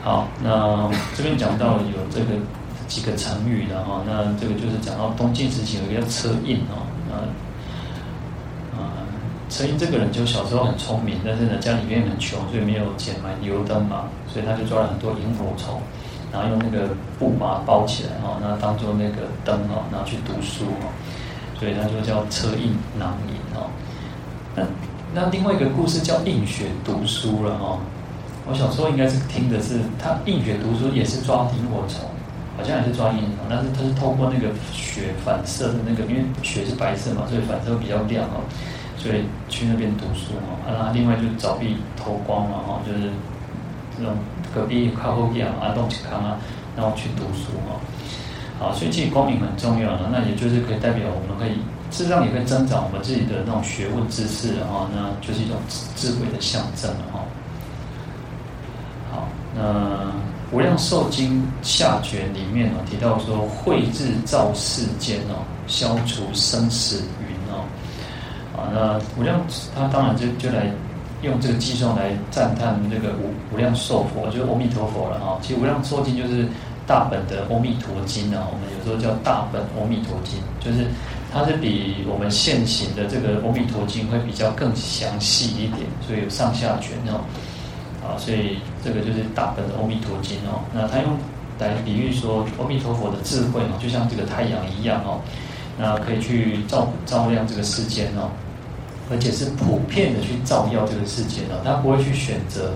[0.02, 2.26] 好，那这边讲到有这个
[2.90, 7.14] 几个成语的哈，那这个就是讲到东晋时期有一个叫车胤哦，那
[8.76, 9.07] 啊
[9.48, 15.81] 车胤这个人就小时候很聪明，但是呢家里面很穷，所以没有钱买油灯嘛，所以他就抓了很多萤火虫，
[16.33, 20.90] 然后用那个布把它包起来哈，那当做那个灯哦，然后去读书哈，
[21.61, 23.70] 所以他就叫车胤囊萤哦。
[24.57, 24.64] 那
[25.14, 27.79] 那另外一个故事叫映雪读书了哈。
[28.48, 32.10] 我小时候应该是听的是他映雪读书也是抓萤火虫，
[32.61, 38.44] 好像也是抓萤火虫，但是它是透过那个血反射的那个，因为血是白色嘛，所以反射会比较亮哦。
[39.01, 43.09] 所以去那边读书嘛，啊，然后另外就凿壁偷光嘛，哈，就是
[43.96, 44.12] 这种
[44.55, 46.37] 隔壁靠后边啊，东西康啊，
[46.77, 47.81] 然后去读书嘛，
[48.59, 51.57] 好，所以其实光明很重要的，那也就是可以代表我们可以，
[51.90, 55.57] 事实上也可以增长我们自己的那种学问知识，然后那就是一种
[55.96, 57.25] 智慧的象征了哈。
[59.11, 60.12] 好，那
[60.52, 67.64] 无量寿经下卷里面哦提到说，慧智照世间哦，消除生死云哦。
[68.56, 69.40] 啊，那无量
[69.74, 70.66] 他当然就就来
[71.22, 75.38] 用这个计算来赞叹那个无无量寿佛，就是阿弥陀佛了哈。
[75.40, 76.48] 其实无量寿经就是
[76.86, 80.84] 大本的阿弥陀经啊，我们有时候叫大本阿弥陀经，就是
[81.32, 87.22] 它是比我们现行的这个阿弥陀经会比较更详细一点，所以有上下卷哦。
[88.02, 90.60] 啊，所以这个就是大本的阿弥陀经哦。
[90.74, 91.16] 那他用
[91.58, 95.20] 来比喻说阿弥陀佛的智慧嘛，就像这个太阳一样哦。
[95.78, 98.28] 那可以去照照亮这个世间哦，
[99.10, 102.72] 而且是普遍的去照耀这个世间哦，他不会去选择。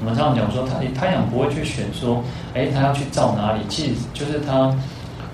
[0.00, 2.22] 我们常常讲说，太太阳不会去选说，
[2.54, 3.60] 哎，他要去照哪里？
[3.68, 4.74] 其实就是他，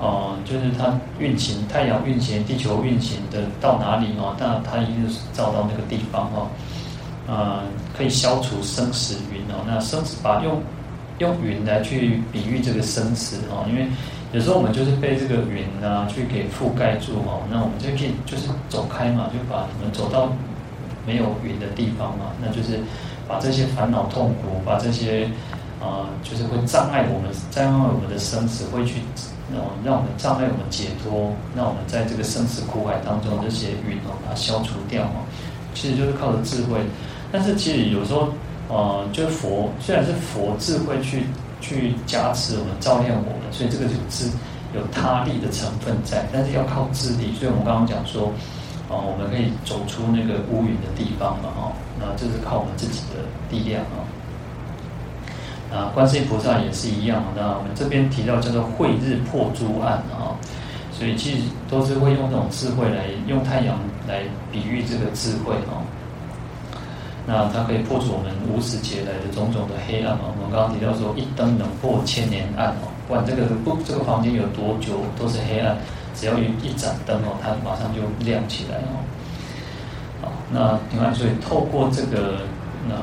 [0.01, 6.49] 呃，就是他运行太阳运行地球运行的到哪里哦，那他一定是照到那个地方哦，
[7.29, 7.63] 呃，
[7.97, 9.17] 可以消除生死
[9.53, 9.65] 哦。
[9.67, 10.61] 那生死把用
[11.19, 13.87] 用云来去比喻这个生死哦，因为。
[14.33, 20.33] 有时候我们就是被这个云啊去给覆盖住哦，那我们就可以就是走开嘛，就把我们走到
[21.07, 22.81] 没有云的地方嘛，那就是
[23.29, 25.29] 把这些烦恼痛苦，把这些
[25.83, 29.03] 啊、就是会障碍我们，障碍我们的生死，会去
[29.53, 35.29] 让让我们障碍我们解脱，让我们在这个生死苦海当中这些云哦，把它消除掉哦。
[35.75, 36.81] 其实就是靠着智慧，
[37.31, 38.31] 但是其实有时候、
[38.73, 41.27] 呃，就是佛虽然是佛智慧去。
[41.63, 44.29] 去加持我们，照亮我们，所以这个有智
[44.75, 47.33] 有他力的成分在，但是要靠智力。
[47.39, 48.33] 所以我们刚刚讲说，
[48.91, 54.03] 啊，我们可以走出那个乌云的地方嘛，哈，那这是靠我们自己的力量啊。
[55.71, 60.35] 啊，观世音菩萨也是一样，那我们这边提到叫做慧日破诸暗啊，
[60.91, 65.79] 所以其实都是会用这种智慧来用太阳来比喻这个智慧啊。
[67.27, 70.25] 那它可以破除我们无始劫来的种种的黑暗嘛？
[70.37, 72.91] 我们刚刚提到说，一灯能破千年暗哦。
[73.07, 75.77] 不管这个不这个房间有多久都是黑暗，
[76.15, 78.99] 只要有一盏灯哦，它马上就亮起来哦。
[80.23, 82.41] 好，那你看，所以透过这个
[82.89, 82.95] 那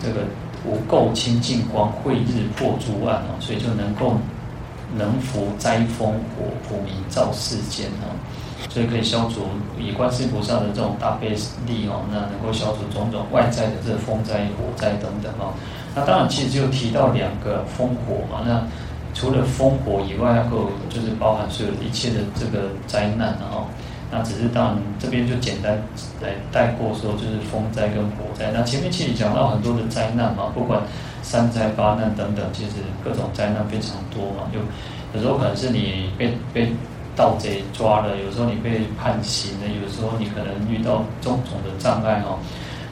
[0.00, 0.20] 这个
[0.64, 4.16] 无垢清净光，慧日破诸暗哦，所以就能够
[4.96, 8.14] 能伏灾风火，普明照世间哦。
[8.68, 9.46] 所以可以消除
[9.78, 11.30] 以观世菩萨的这种大悲
[11.66, 15.54] 力哦，那能够消除种种外在的这风灾、火灾等等哦。
[15.94, 18.42] 那当然，其实就提到两个风火嘛。
[18.44, 18.62] 那
[19.14, 23.66] 除了风火以外，还有就是包含所有一切的这个灾难哦。
[24.10, 25.80] 那只是当然这边就简单
[26.20, 28.50] 来带过说，就是风灾跟火灾。
[28.52, 30.82] 那前面其实讲到很多的灾难嘛，不管
[31.22, 32.72] 三灾八难等等，其实
[33.04, 34.50] 各种灾难非常多嘛。
[34.52, 34.60] 有
[35.14, 36.72] 有时候可能是你被被。
[37.18, 42.38] 盗贼抓了，有时候你被判刑了，有时候你可能遇到种种的障碍哦。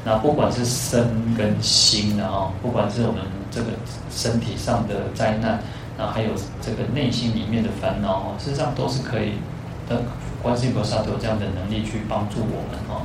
[0.04, 1.06] 那不管是身
[1.38, 3.68] 跟心的哦，不管是我们这个
[4.10, 5.60] 身体上的灾难，
[5.96, 9.34] 然后还有这个内心里面的烦恼哦，事实上都是可以
[9.88, 10.02] 的。
[10.42, 13.02] 观世音菩萨都有这样的能力去帮助我们哦。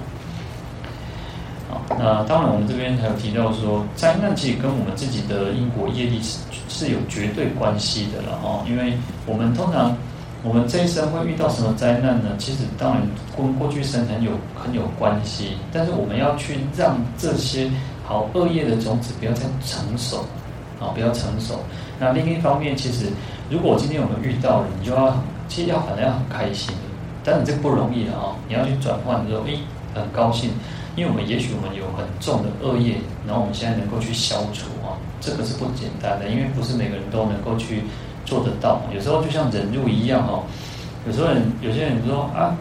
[1.72, 6.38] 好，那当然我们这边还有提到说，灾难其实跟我们自己的因果业力是
[6.70, 8.94] 是有绝对关系的了哦，因为
[9.26, 9.96] 我们通常。
[10.44, 12.30] 我们这一生会遇到什么灾难呢？
[12.40, 13.02] 其实当然
[13.38, 17.70] 跟过去生很有很有关系，但是我们要去让这些
[18.04, 20.26] 好恶业的种子不要再成熟，
[20.80, 21.60] 啊，不要成熟。
[22.00, 23.06] 那另一方面，其实
[23.52, 25.16] 如果今天我们遇到了，你就要
[25.48, 26.74] 其实要反正要很开心，
[27.24, 29.60] 但是这不容易的啊，你要去转换之后，诶，
[29.94, 30.50] 很高兴，
[30.96, 37.84] 因为我们也许我们有很重的恶业，然后我们现在能够去消除啊，这个是不简单的，因为不是每个人都能够去。
[38.24, 40.44] 做得到，有时候就像忍辱一样哦。
[41.08, 42.56] 有时候人，有些人说啊，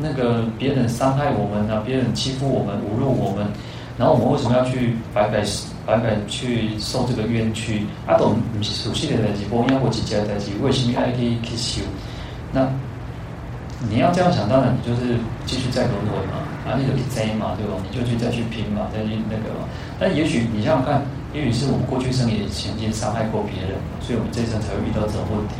[0.00, 3.44] 那个别人伤害我们啊，别人欺负我们、侮辱我们，
[3.98, 5.42] 然后我们为什么要去白白
[5.84, 7.84] 白白去受这个冤屈？
[8.06, 11.82] 啊，都不是熟悉的代志，不应该我自己的代志，为什么要去去受？
[12.52, 12.62] 那
[13.90, 17.76] 你要这样想，当然你就是继续再轮回嘛，啊，你就去追嘛，对吧？
[17.84, 19.68] 你就去再去拼嘛，再去那个嘛。
[19.98, 25.54] 但也许你想想看，也许是我们过去生也曾经伤害过别人，所以我们这一生才会遇到这种问题。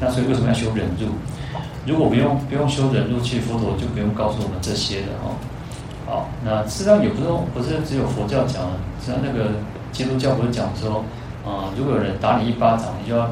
[0.00, 1.06] 那所以为什么要修忍辱？
[1.86, 5.34] 如果不用不用修忍辱，其实佛陀就不用告诉我们这些的哦。
[6.06, 8.66] 好，那实际上也不是不是只有佛教讲，
[9.00, 9.50] 实际上那个
[9.92, 11.04] 基督教不是讲说，
[11.46, 13.30] 啊、如果有人打你一巴掌，你就要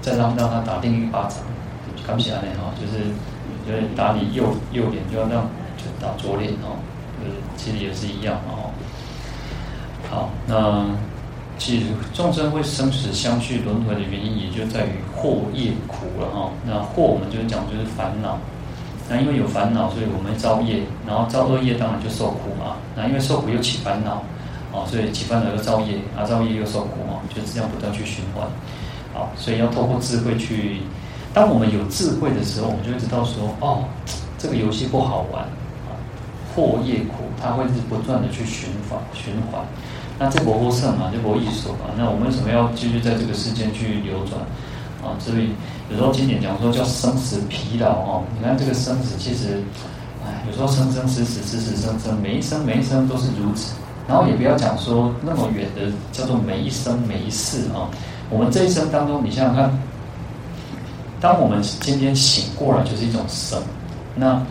[0.00, 1.38] 再让让他打另一巴掌，
[2.06, 3.10] 看不起来呢哈，就是。
[3.72, 6.76] 就是打你右右脸，就要让就打左脸哦，
[7.18, 8.68] 就是其实也是一样哦。
[10.10, 10.84] 好，那
[11.56, 16.50] 其实众生会生死相续轮回的原因，也就在于惑业苦了哈。
[16.66, 18.36] 那惑我们就是讲就是烦恼，
[19.08, 22.76] 那因为有烦恼，所以我们造业，然后造恶业当然就受苦嘛。
[22.94, 24.22] 那因为受苦又起烦恼，
[24.72, 28.46] 哦，所以起烦恼又造业，啊造业又受苦嘛，就这样不断去循环。
[29.14, 30.82] 好，所以要透过智慧去。
[31.34, 33.84] 当我们有智慧的时候，我们就会知道说，哦，
[34.38, 35.42] 这个游戏不好玩
[35.88, 35.96] 啊，
[36.54, 39.64] 惑业苦，它会是不断的去循环循环。
[40.18, 44.42] 那这波波胜嘛，这不艺术嘛，那我们为什么要继续在这个世间去流转
[45.02, 45.16] 啊？
[45.18, 45.48] 所以
[45.90, 48.22] 有时候经典讲说叫生死疲劳哦。
[48.36, 49.62] 你看这个生死，其实，
[50.26, 53.72] 哎，有时候生生死死死死生生，每一生每一生都是如此。
[54.06, 57.88] 然后也不要讲说那么远的叫做每一生每一世啊。
[58.28, 59.91] 我们这一生当中，你想想看。
[61.22, 63.62] 当我们今天醒过来，就是一种生。
[64.16, 64.42] 那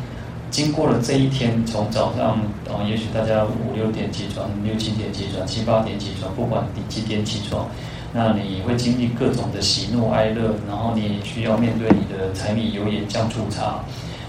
[0.49, 7.67] 经过了这一天，从早上，哦，也许大家五六点起床，六七点起床，七八点起床，不管你几点起床，
[8.13, 13.83] 那你会经历各种的喜怒哀乐，然后你也需要面对你的柴米油盐酱醋茶。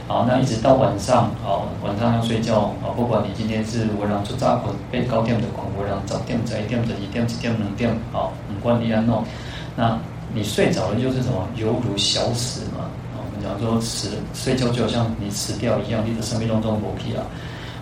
[0.08, 9.22] 好，那一直到晚上，好，晚上要睡觉，啊，不管你今天是晚上做扎捆，被高点的捆，晚上早点、早一点、早一点、几点、两点，好，不管你安弄，
[9.76, 9.96] 那。
[10.34, 12.84] 你睡着了就是什么，犹如小死嘛。
[13.12, 17.22] 啊，我们讲说死睡觉就像你死掉一样，你的生命当中无去啊。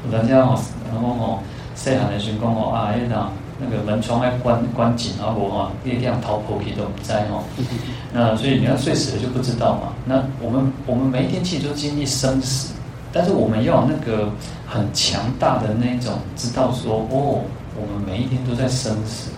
[0.04, 0.58] 有人家哦，
[0.90, 1.38] 然后哦，
[1.74, 7.44] 细汉的时候讲哦啊，那那个门窗要关关紧啊，无吼，你这样逃跑去都不在哦。
[8.12, 9.92] 那所以你要睡死了就不知道嘛。
[10.04, 12.72] 那我们我们每一天其实都经历生死，
[13.12, 14.28] 但是我们要那个
[14.66, 17.44] 很强大的那种知道说哦，
[17.76, 19.30] 我们每一天都在生死。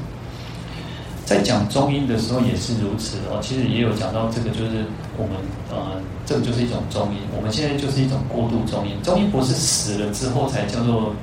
[1.32, 4.84] 在讲中阴的时候也是如此哦，其实也有讲到这个，就是
[5.16, 5.32] 我们
[5.70, 7.16] 呃，这个就是一种中阴。
[7.34, 11.14] 我们现在就是一种过渡中阴，中阴不是死了之后才叫做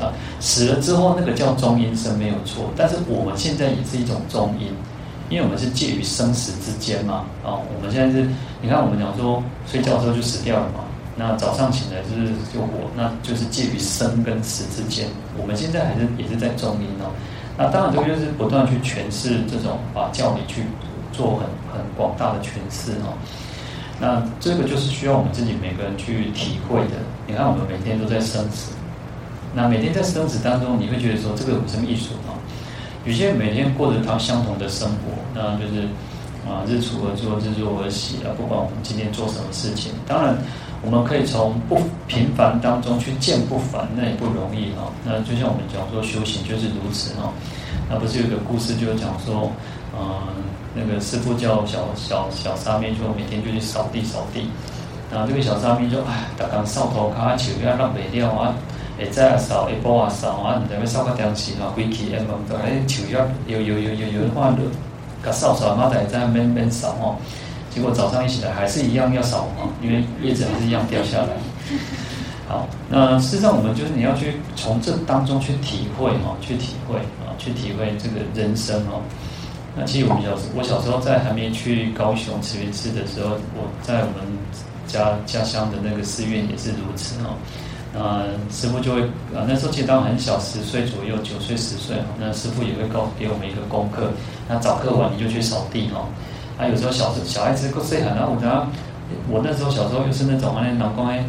[0.00, 4.66] 啊，死了之后那个叫中阴身没有错，但是我们现在也是一种中阴，
[5.30, 7.54] 因为我们是介于生死之间嘛啊。
[7.54, 8.26] 我们现在是，
[8.60, 10.82] 你看我们讲说睡觉的时候就死掉了嘛，
[11.14, 15.06] 那早上醒来就是就活，那就是介于生跟死之间。
[15.38, 17.06] 我们现在还是也是在中阴哦。
[17.58, 20.62] 那当然，这个就是不断去诠释这种，啊教理去
[21.12, 21.40] 做很
[21.72, 23.12] 很广大的诠释哈。
[24.00, 26.96] 那这个就是需要我们自己每个人去体会的。
[27.26, 28.72] 你看，我们每天都在生死，
[29.54, 32.34] 那每天在生死当中，你会觉得说这个有什么艺术啊？
[33.04, 34.96] 有些人每天过着他相同的生活，
[35.34, 35.82] 那就是
[36.48, 38.32] 啊，日出而作，日落而息啊。
[38.36, 40.36] 不管我们今天做什么事情，当然。
[40.84, 44.90] 我们可以从不平凡当中去见不凡，那也不容易哈。
[45.04, 47.32] 那就像我们讲说修行就是如此哈。
[47.88, 49.50] 那不是有个故事，就是讲说，
[49.96, 50.42] 嗯，
[50.74, 54.48] 那个师父叫小小小沙弥，就每天就去扫地扫地。
[55.10, 58.54] 然后这个小沙弥就哎，大刚扫头卡树要让没掉啊，
[58.98, 64.52] 会再扫，一波啊扫啊，你在那扫个东西啊，回去哎，忙到哎树叶有有有有有的话，
[65.30, 67.14] 扫扫妈在在边边扫哦。
[67.74, 71.28] 结果早上一起来还是一样要扫啊，因为叶子还是一样掉下来。
[72.48, 79.00] 好，那事实上我们就是你要去从这当中去体会哈，去体会啊，去体会这个人生哦。
[79.74, 84.26] 那其实我们小时，我小时候在还没去高雄慈云寺的时候，我在我们
[84.86, 87.32] 家家乡的那个寺院也是如此哦。
[87.94, 89.02] 那师父就会
[89.34, 94.10] 啊，那时候其实当很小，十岁左右，九岁十岁，那师父也会告给我们一个功课，
[94.46, 96.06] 那早课完你就去扫地哈。
[96.58, 98.68] 啊，有时候小小孩子够细汉，然后我讲，
[99.28, 101.24] 我那时候小时候又是那种啊，那老公诶，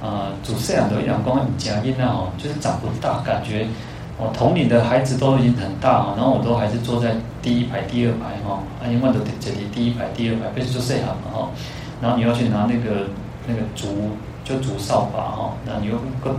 [0.00, 3.66] 啊，主细汉的老公很强硬啊，哦，就是长不大，感觉
[4.18, 11.48] 哦，同龄的孩子都已经很大哈，然后我都还是坐在第一排、第二排哈，啊，因为都这里第一排、第二排，不是说细汉嘛哈，
[12.00, 13.06] 然后你要去拿那个
[13.46, 14.10] 那个竹，
[14.44, 16.32] 就竹扫把哈，那你又跟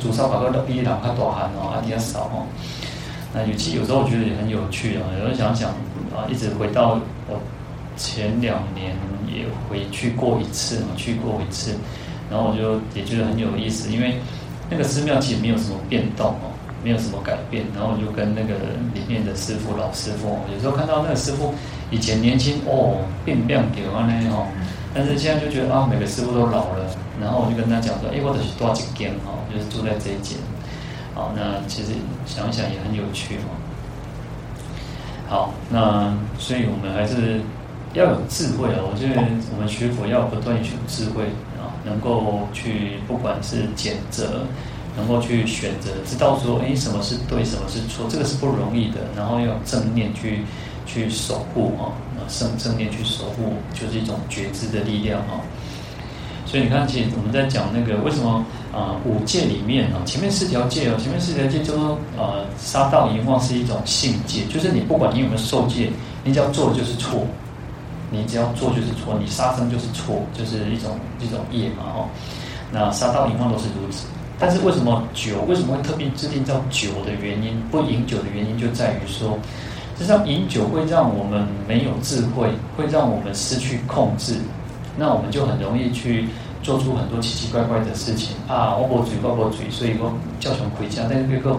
[0.00, 2.46] 竹扫把跟比两块大汉哦，啊，你要扫哦，
[3.34, 5.70] 那尤其有时候我觉得也很有趣啊，有时候想想
[6.10, 7.38] 啊，一直回到我。
[7.96, 11.76] 前两年也回去过一次嘛，去过一次，
[12.30, 14.16] 然后我就也觉得很有意思，因为
[14.70, 16.50] 那个寺庙其实没有什么变动哦，
[16.82, 17.64] 没有什么改变。
[17.74, 18.54] 然后我就跟那个
[18.94, 21.54] 里面的师傅老师傅，有时候看到那个师傅
[21.90, 24.46] 以前年轻哦，变变掉啊那哦，
[24.94, 26.86] 但是现在就觉得啊，每个师傅都老了，
[27.20, 30.38] 然后我就跟他讲说，哎，我的是多少间哈，就是住在这一间。
[31.14, 31.92] 好，那其实
[32.24, 33.52] 想想也很有趣哦。
[35.28, 37.40] 好，那所以我们还是
[37.94, 38.80] 要有智慧啊！
[38.80, 39.20] 我觉得
[39.54, 41.24] 我们学佛要不断去智慧
[41.60, 44.44] 啊，能够去不管是拣择，
[44.96, 49.00] 能够去选择，知道说，哎，什么是对，什么是错，这个是不容易的。
[49.16, 50.40] 然后要正念去
[50.86, 55.40] 去守护啊，那正正念去守护，就是一种觉知的力量啊。
[56.46, 65.90] 所以你看，其实我们在讲那个为什么啊、五戒里面啊，前面四条戒哦，前面四条戒就说呃杀盗淫妄是一种性戒，就是你不管你有没有受戒，
[66.24, 67.26] 你只要做就是错，
[68.12, 72.06] 你只要做就是错，你杀生就是错，就是一种一种业嘛哦。
[72.70, 74.06] 那杀盗淫妄都是如此，
[74.38, 77.58] 但是为什么酒为什么会特别制定叫酒的原因？
[77.70, 79.38] 不饮酒的原因就在于说，
[79.98, 84.36] 实际上饮酒会让我们没有智慧，会让我们失去控制。
[84.96, 86.28] 那我们就很容易去
[86.62, 88.76] 做出很多奇奇怪怪的事情啊！
[88.76, 91.04] 我不嘴，我不嘴，所以说叫什么回家？
[91.08, 91.52] 但是最后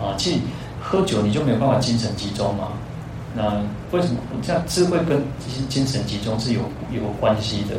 [0.00, 0.38] 啊，其实
[0.80, 2.68] 喝酒你就没有办法精神集中嘛。
[3.34, 3.62] 那
[3.92, 4.62] 为什么这样？
[4.66, 5.22] 智慧跟
[5.68, 6.60] 精神集中是有
[6.92, 7.76] 有关系的。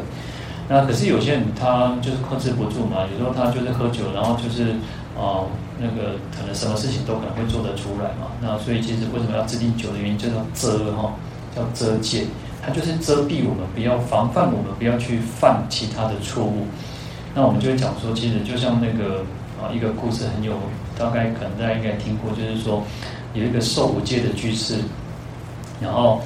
[0.70, 4.72] 那可是有些人他就是控制不住嘛，有时候他就是喝酒，然后就是
[5.20, 5.44] 啊，
[5.78, 8.32] 那个可能什么事情都可能会做得出来嘛。
[8.42, 11.14] 那所以其实为什么要制定酒的原因，就叫遮哈，
[11.56, 12.26] 叫遮戒。
[12.64, 16.68] 它就是遮蔽我们，不要防范我们，不要去犯其他的错误。
[17.34, 19.22] 那我们就会讲说，其实就像那个
[19.60, 20.54] 啊，一个故事很有，
[20.98, 22.84] 大概可能大家应该听过，就是说
[23.34, 24.76] 有一个受五戒的居士，
[25.82, 26.22] 然后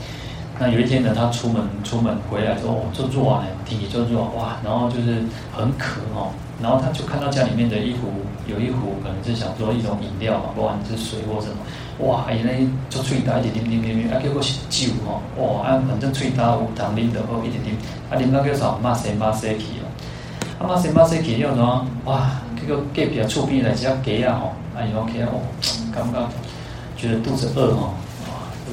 [0.59, 4.03] 那有一天呢，他出门出门回来说，哦，就做完了，天气做
[4.37, 5.23] 哇，然后就是
[5.55, 6.29] 很渴哦，
[6.61, 8.07] 然后他就看到家里面的一壶，
[8.47, 11.55] 有一壶可能是想说一种饮料嘛，不管是水或什么。
[11.99, 17.75] 哇，原来做喙焦一点点点点点，啊，结果是酒吼，哇，啊，反正喙焦有糖啉的好一点点，
[18.09, 18.77] 啊，啉到叫啥？
[18.83, 19.87] 马西马西去哦，
[20.59, 25.39] 啊，马西马西去了喏，哇，结果隔壁厝边来一只鸡啊吼，啊，伊讲起来哦，
[25.93, 26.27] 感觉
[26.97, 27.93] 觉得肚子饿吼，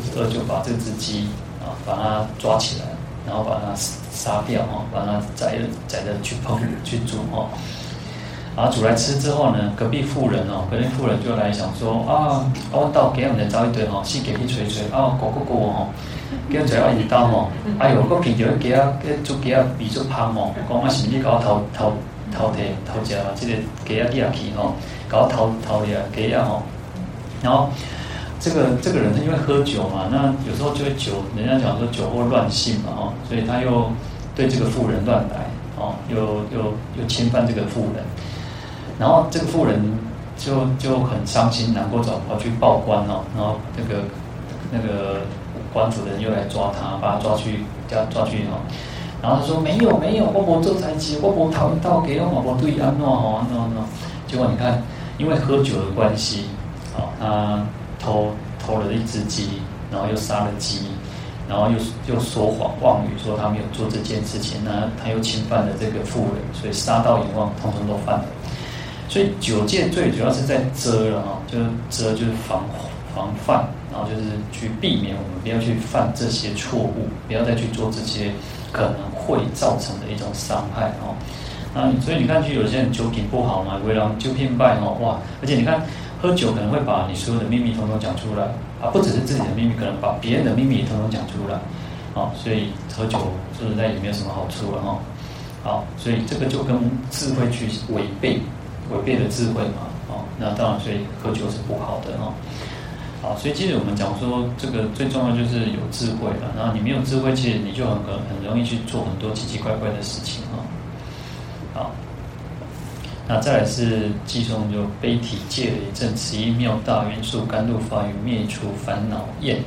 [0.02, 1.26] 啊，肚子饿就把这只鸡
[1.60, 2.86] 啊，把它抓起来，
[3.26, 3.74] 然后把它
[4.10, 7.48] 杀掉吼，把它宰了宰了去烹去煮吼。
[8.54, 15.86] 然后煮来吃之后呢，隔壁妇人哦，隔壁妇人就来想说啊，我到给我们找一堆哦，去给去捶捶啊，咕咕咕哦，
[16.50, 17.48] 给我捶要一刀哦，
[17.78, 21.94] 哎呦，我平常给啊，给做给啊，比做胖哦，讲啊，甚至搞头头
[22.30, 23.54] 头提头家嘛，这个
[23.86, 24.74] 给啊第二期哦，
[25.08, 26.60] 搞头头的给啊哦，
[27.40, 27.70] 然后
[28.42, 33.88] 这个这个人他因为喝酒嘛，那有时候就会酒，人家讲说酒后乱性嘛哦，所以他又
[34.34, 35.46] 对这个妇人乱来
[35.78, 36.18] 哦，又
[36.50, 38.02] 又又侵犯这个妇人。
[38.98, 39.80] 然后这个妇人
[40.36, 43.22] 就就很伤心难过，找跑去报官哦。
[43.36, 44.02] 然后那个
[44.72, 45.20] 那个
[45.72, 48.58] 官府的人又来抓他，把他抓去叫抓去哦。
[49.22, 53.84] 然后他说没有没有，我没做财机，我没偷盗给我我对安诺哦安诺安诺。
[54.26, 54.82] 结果你看，
[55.16, 56.46] 因为喝酒的关系，
[56.96, 57.64] 哦，他
[58.02, 59.48] 偷偷了一只鸡，
[59.90, 60.80] 然后又杀了鸡，
[61.48, 68.24] 然后又又说谎妄语说他没有做这件事情，那他又侵犯了这个妇人，所以杀盗淫妄通通都犯了。
[69.08, 72.64] 所以九戒最主要是在遮了哈，就是遮就是防
[73.14, 78.32] 防范，然后就是去避免我们不要去犯这些错误，不要再去做这些
[78.72, 81.14] 可能会造成的一种伤害哦。
[81.74, 85.18] 啊，所以你看，就有些人酒品不好嘛，为了酒品败哦，哇！
[85.40, 85.82] 而且你看，
[86.22, 88.44] 喝酒可能会把你所有的秘密统统讲出来
[88.80, 91.58] 啊，不只是自己的秘密，可能把别人的秘密也统统讲出来
[92.14, 92.30] 啊。
[92.36, 93.18] 所以喝酒
[93.58, 94.98] 说实在也没有什么好处了哈。
[95.64, 96.78] 好，所以这个就跟
[97.10, 98.40] 智慧去违背。
[98.90, 102.34] 违背了智慧嘛，哦，那当然，所以喝酒是不好的哈。
[103.22, 106.52] 好，所以其实我们讲说，这个最重要就是有智慧了。
[106.58, 110.60] 然后你没有智慧，其实你就很很容易去做很多奇奇怪怪的事情啊。
[111.72, 111.90] 好，
[113.28, 119.58] 那再来是偈颂，就悲体戒雷震，持一妙大愿速，甘露法雨灭除烦恼厌。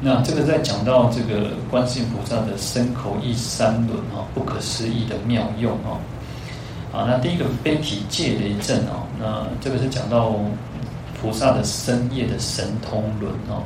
[0.00, 5.98] 那这个在讲到这个观世音菩萨的身口意三轮哈，不可思议的妙用哈。
[6.92, 10.34] 啊，那第一个悲体戒雷震哦，那这个是讲到
[11.20, 13.62] 菩萨的身业的神通轮哦。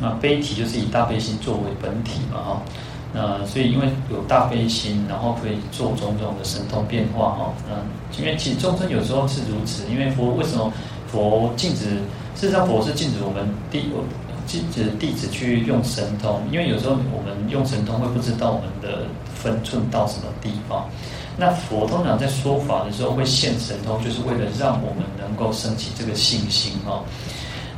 [0.00, 2.62] 那悲体就是以大悲心作为本体嘛哈。
[3.12, 7.52] 那所以因为有大悲心，然后可以做种种的神通变化哈。
[7.68, 7.74] 那
[8.20, 10.72] 因为其实众生有时候是如此，因为佛为什么
[11.06, 11.86] 佛禁止？
[12.34, 13.90] 事实上佛是禁止我们弟
[14.46, 20.88] 禁止弟子去用神通，因为有时候我们用神通会不知道我们的分寸到什么地方。
[21.36, 27.02] 那佛通常在说法的时候会现神通，就是为了让我们能够升起这个信心啊，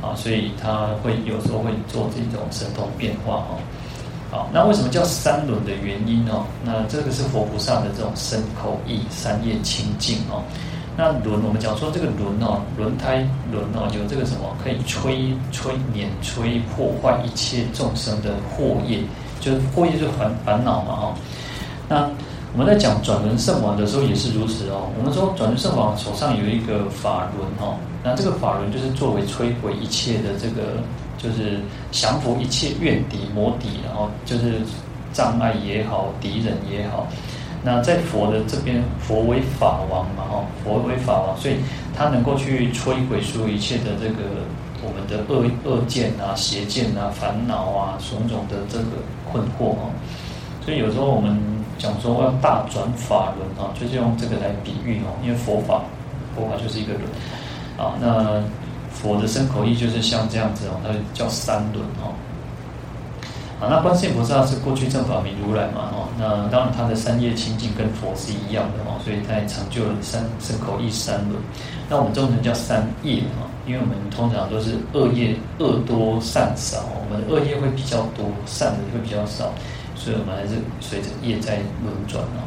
[0.01, 3.57] 啊，所以他会有时候会做这种神通变化啊。
[4.31, 6.45] 好，那为什么叫三轮的原因哦？
[6.63, 10.41] 那这个是佛菩萨的这种身口意三业清净哦。
[10.95, 18.99] 那轮我们讲说这个轮哦，轮胎轮哦，有这个什么可以摧摧碾摧破坏一切众生的惑业，
[19.41, 21.13] 就是惑业就是烦烦恼嘛哦。
[21.89, 22.09] 那
[22.53, 24.87] 我们在讲转轮圣王的时候也是如此哦。
[24.97, 30.79] 我们说转轮圣王手上有一个法轮哦，那这个法轮就是作为摧毁一切的这个。
[31.21, 31.59] 就是
[31.91, 34.53] 降服一切怨敌魔敌，然后就是
[35.13, 37.05] 障碍也好，敌人也好。
[37.63, 41.57] 那在佛的这边，佛为法王嘛，哈，佛为法王，所以
[41.95, 44.15] 他能够去摧毁所有一切的这个
[44.81, 48.97] 我们的恶恶见啊、邪见啊、烦恼啊、种种的这个
[49.31, 49.93] 困惑啊。
[50.65, 51.37] 所以有时候我们
[51.77, 55.83] 讲说要大转法轮啊，就是用这个来比喻哦，因为佛法，
[56.35, 57.05] 佛法就是一个轮
[57.77, 58.41] 啊，那。
[59.01, 62.13] 佛的身口意就是像这样子哦，它叫三轮哦。
[63.59, 71.39] 啊，那观世音菩萨是过去正法明如来嘛哦，那当然他的三业清净跟佛是一样的哦，所以他也成就了三身口意三轮。
[71.87, 79.53] 那我们中文叫三业啊，因为我们通常都是恶业恶多善少，我们恶业会比较多，善的会比较少，
[79.93, 82.41] 所以我们还是随着业在轮转啊。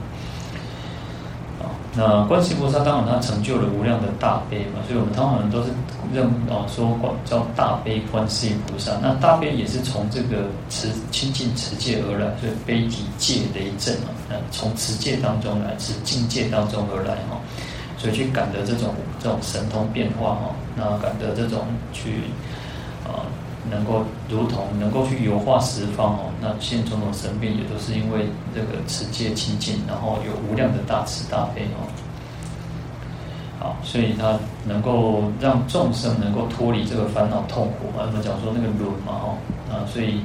[1.96, 5.68] 那观世菩萨当然他成就了无量的大悲嘛，所以我们通常都是
[6.12, 8.92] 认啊说叫大悲观世音菩萨。
[9.00, 17.38] 那大悲也是从这个持清净持戒而来，所以悲体戒雷震啊，那从持戒当中来，持境界当中而来哈，
[17.96, 18.92] 所以去感得这种
[19.22, 21.60] 这种神通变化哈，那感得这种
[21.92, 22.24] 去。
[23.70, 31.88] 能够如同能够去游化十方哦，那现种种神变也都是因为这个持戒清净，然后有无量的大慈大悲哦。
[33.58, 38.04] 好，所以他能够让众生能够脱离这个烦恼痛苦嘛。
[38.06, 39.36] 我们讲说那个轮嘛哦，
[39.70, 40.20] 啊，所以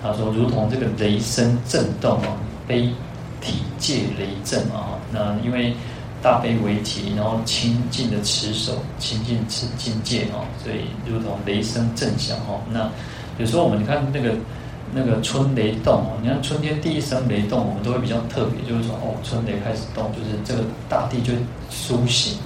[0.00, 2.36] 他说如同这个雷声震动哦，
[2.68, 2.90] 悲
[3.40, 4.94] 体戒雷震啊。
[5.10, 5.74] 那因为
[6.22, 12.60] 大悲为体，然后清净的持守，清净持境界哦，所以如同雷声震响哦。
[12.70, 12.90] 那
[13.38, 14.34] 有时候我们你看那个
[14.92, 21.32] 那个春雷动哦，你看春天第一声雷动，我们都会比较特别，就是说哦，春雷开始动，就是这个大地就
[21.70, 22.38] 苏醒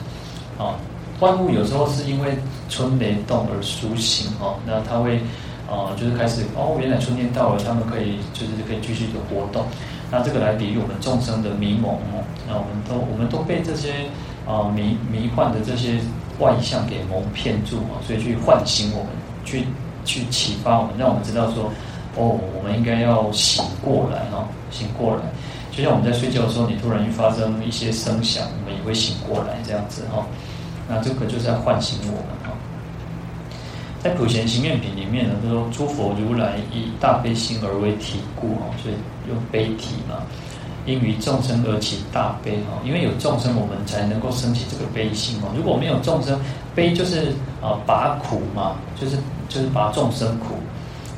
[0.58, 0.76] 啊。
[1.20, 2.36] 万物有时候是因为
[2.68, 5.20] 春雷动而苏醒哦，那它会
[5.70, 9.64] 啊，就是开始哦，原来春天到了，他们可以就是可以继续的活动。
[10.12, 14.04] 那这个来比喻我们众生的迷蒙哦，那我们都我们都被这些
[14.46, 15.98] 啊迷迷幻的这些
[16.38, 19.08] 外相给蒙骗住啊，所以去唤醒我们，
[19.46, 19.64] 去
[20.04, 21.72] 去启发我们，让我们知道说，
[22.16, 25.22] 哦，我们应该要醒过来哈，醒过来。
[25.70, 30.26] 就像我们在睡觉的时候，你突然一发生一些声响，我们也会醒过来这样子哈。
[30.86, 32.52] 那这个就是在唤醒我们哈。
[34.02, 38.94] 在普贤行愿品里面呢，他说诸佛如来以大悲心而为体故哦，所以
[39.28, 40.16] 用悲体嘛，
[40.86, 45.48] 因于众生而起大悲哈，因为有众生，我们才能够升起这个悲心嘛。
[45.56, 46.40] 如果没有众生，
[46.74, 49.16] 悲就是啊拔苦嘛，就是
[49.48, 50.56] 就是拔众生苦。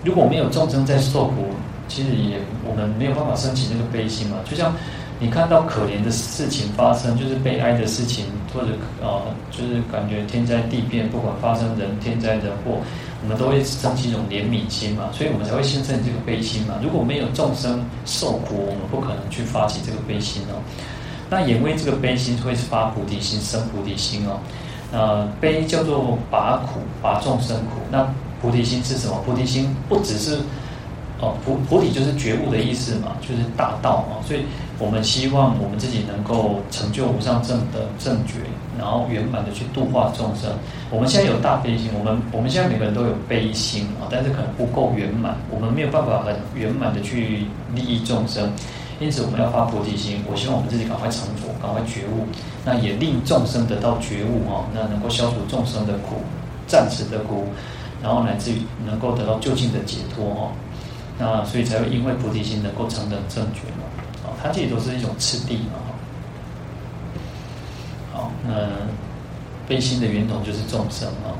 [0.05, 1.49] 如果没有众生在受苦，
[1.89, 2.39] 其实也
[2.69, 4.37] 我们没有办法升起那个悲心嘛。
[4.45, 4.75] 就像
[5.19, 8.27] 你看到可怜的事情发生，就是悲哀的事情。
[8.55, 8.69] 或者
[9.05, 12.79] 啊，就是感觉天灾地变，不管发生人天灾人祸，
[13.25, 16.75] 我们都会升起一种怜悯心嘛，所以我们才会形成这个悲心嘛。
[16.83, 20.61] 如果没有众生受苦，我们不可能去发起这个悲心哦。
[21.31, 24.39] 那也为这个悲心会发菩提心，生菩提心哦。
[24.93, 27.81] 那悲叫做拔苦，拔众生苦。
[27.91, 28.07] 那
[28.43, 29.23] 菩提心是什么？
[29.25, 30.39] 菩提心不只是
[31.25, 34.41] 哦，菩菩提就是觉悟的意思嘛，就是大道嘛，所以。
[34.77, 38.41] 我们希望我们自己能够成就无上正的正觉，
[38.77, 40.51] 然后圆满的去度化众生。
[40.91, 48.51] 我们现在有大悲心，我们我们现在每个人都有悲心啊，但是可能不够圆满，我们没有办法很圆满的去利益众生。
[48.99, 50.21] 因此，我们要发菩提心。
[50.29, 52.27] 我希望我们自己赶快成佛，赶快觉悟，
[52.65, 56.17] 那也令众生得到觉悟啊，那能够消除众生的苦，
[56.67, 57.45] 暂时的苦，
[58.03, 60.51] 然后乃至于能够得到究竟的解脱哦。
[61.19, 63.85] 那所以才会因为菩提心能够成等正觉嘛。
[64.43, 65.81] 它这里都是一种次第嘛，
[68.13, 68.53] 好，那
[69.67, 71.33] 悲心的源头就是众生啊，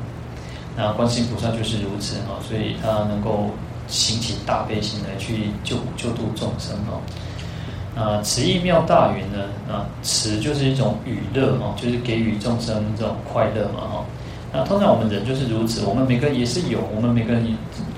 [0.75, 3.51] 那观世音菩萨就是如此啊，所以他能够
[3.89, 6.97] 行起大悲心来去救救度众生啊。
[7.95, 14.05] 啊，慈意妙大云呢，啊，慈就是一种娱乐啊，就是给予众生这种快乐嘛哈。
[14.57, 17.45] 那通常我们人就是如此，我们每个人也是有，我们每个人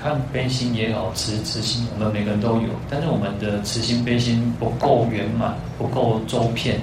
[0.03, 2.69] 看悲心也好，慈慈心，我们每个人都有。
[2.89, 6.81] 但是我们的慈心悲心不够圆满，不够周遍，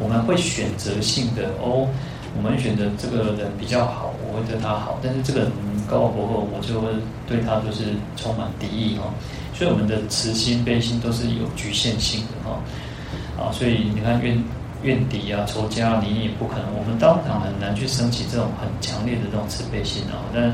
[0.00, 1.86] 我们会选择性的哦，
[2.34, 4.98] 我们选择这个人比较好，我会对他好。
[5.02, 5.52] 但是这个人
[5.86, 6.88] 高高薄厚，我就会
[7.28, 9.12] 对他就是充满敌意哦。
[9.52, 12.58] 所以我们的慈心悲心都是有局限性的哈。
[13.36, 14.42] 啊，所以你看愿
[14.82, 20.20] 怨敌啊、仇家，你也不可能，我们当场很难去升起这种很强烈的这种慈悲心啊。
[20.34, 20.52] 但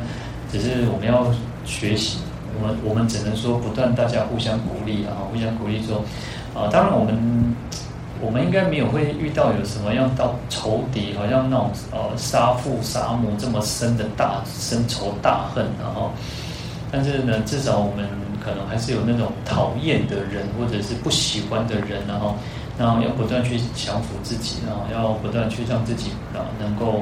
[0.51, 1.33] 只是我们要
[1.65, 2.19] 学习，
[2.61, 5.99] 我们我们只能说不断大家互相鼓励啊，互相鼓励说
[6.55, 7.57] 啊，当然我们。
[8.21, 16.11] 我们应该没有会遇到有什么样到仇敌，好像那种呃杀父杀母这么深的大深仇大恨，然后，
[16.91, 18.09] 但是呢，至少我们
[18.45, 22.35] 可能还是有那种讨厌的人或者是不喜欢的人，然后，
[22.79, 27.01] 然后要不断去降服自己，然后要不断去让自己啊能够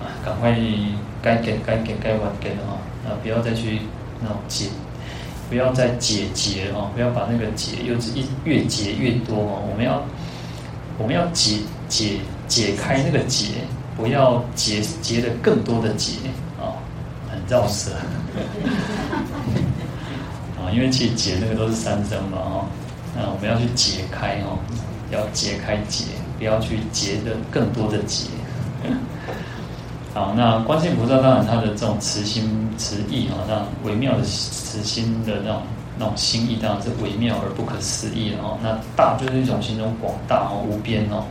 [0.00, 0.56] 啊赶快
[1.22, 3.80] 该给该给该还给的啊，啊不要再去
[4.20, 4.66] 那种解，
[5.48, 10.02] 不要再解结啊，不要把那个结又是一越结越多啊，我们要。
[11.00, 13.44] 我们要解解解开那个结，
[13.96, 16.14] 不要结结的更多的结
[16.60, 16.74] 啊，
[17.30, 17.92] 很绕舌
[20.58, 22.66] 啊，因为其实结那个都是三声嘛哈，
[23.16, 24.58] 那我们要去解开哦，
[25.10, 26.04] 要解开结，
[26.38, 28.26] 不要去结的更多的结。
[30.14, 35.62] 好，那观世音菩萨当然他的这种慈心慈意啊，那微妙的慈心的那种。
[36.00, 38.56] 那种心意当然是微妙而不可思议哦。
[38.62, 41.26] 那大就是一种形容广大哦、无边哦。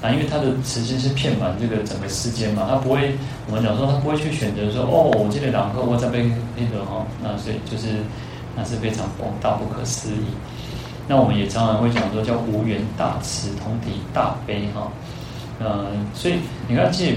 [0.00, 3.12] 那因为他的慈心是遍满这个整个世间嘛，他不会，
[3.48, 7.88] 我们讲说他不会去选择说哦，我这里两个我这边那个哈，那所以就是
[8.54, 10.30] 那是非常广大不可思议。
[11.06, 14.90] 那我们也常常会讲说叫无缘大慈，同体大悲哈。
[15.60, 16.34] 嗯，所以
[16.68, 17.16] 你看这。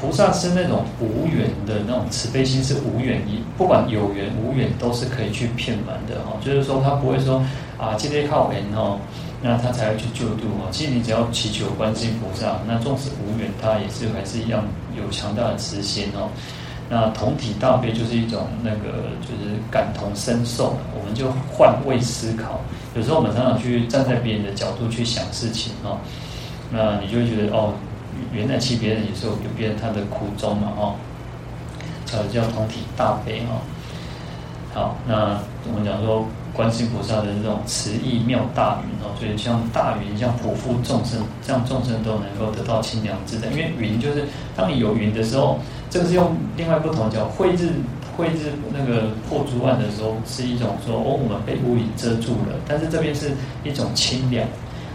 [0.00, 6.36] 菩萨是那种无缘的那种慈悲心，是无缘一，不管有缘无缘，都是可以去骗满的哈。
[6.44, 7.42] 就是说，他不会说
[7.78, 8.98] 啊，今天靠缘哦，
[9.40, 10.68] 那他才会去救度哦。
[10.70, 16.28] 其实你只要祈求观世音菩萨，那纵使无缘，他也是还是一样有强大的慈心哦。
[16.90, 20.76] 那同体大悲就是一种那个，就是感同身受。
[20.92, 22.60] 我们就换位思考，
[22.94, 25.98] 有时候我们常常去站在别人的角度去想事情哦，
[26.70, 27.72] 那你就会觉得哦。
[28.32, 30.94] 原来其别人也是有有别人他的苦衷嘛，哦，
[32.06, 33.58] 叫叫同体大悲哦。
[34.72, 35.36] 好，那
[35.66, 43.48] 我们讲说观世音菩萨的这种慈意妙大云哦，所以像大云，像普覆众生，这样众生都能够得到清凉自在。
[43.48, 45.58] 因为云就是当你有云的时候，
[45.90, 47.72] 这个是用另外不同的叫慧日
[48.16, 53.30] 绘制那个破竹案的时候，是一种说哦，我们被乌云遮住了，但是这边是
[53.64, 54.46] 一种清凉。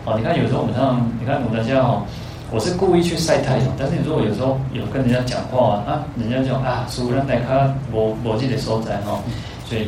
[0.06, 2.04] 哦，你看有时候我们像你看我们家哦。
[2.52, 9.22] 我是故意去晒太阳，但是你如果有时候有跟人家讲话啊，人家讲啊，苏人来看我我记得收在哈，
[9.70, 9.88] 所以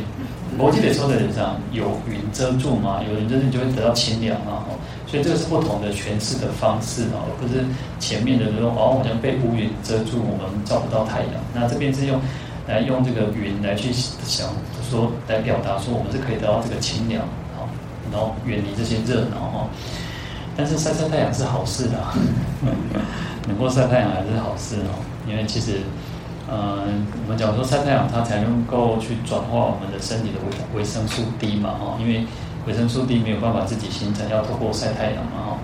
[0.56, 4.62] 我记得收在的上有云遮住嘛，有云遮住你就会得到清凉嘛，
[5.08, 7.64] 所以这个是不同的诠释的方式啊，而不是
[7.98, 11.42] 前面的说哦，好像被乌云遮住，我们照不到太阳。
[11.52, 12.20] 那这边是用
[12.66, 14.48] 来用这个云来去想
[14.88, 17.22] 说，来表达说我们是可以得到这个清凉
[17.56, 17.68] 好，
[18.12, 19.66] 然后远离这些热闹哈。
[20.56, 21.98] 但是晒晒太阳是好事的，
[23.48, 25.00] 能够晒太阳还是好事哦。
[25.26, 25.80] 因为其实，
[26.46, 26.84] 嗯、呃，
[27.24, 31.96] 我们讲说晒太阳，它才能够去转化我们的身体的维维生素 D 嘛，哈。
[31.98, 32.26] 因为
[32.66, 35.58] 维生素 D 没有办法自己形成，要透过晒太阳嘛，哈。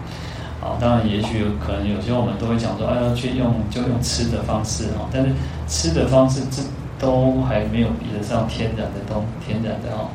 [0.61, 5.07] 好，当然，也许可能有些我们都会讲说，哎，要去用就用吃的方式哈。
[5.13, 5.29] 但是
[5.69, 6.63] 吃的方式这
[6.99, 10.09] 都还没有比得上天然的东天然的哈。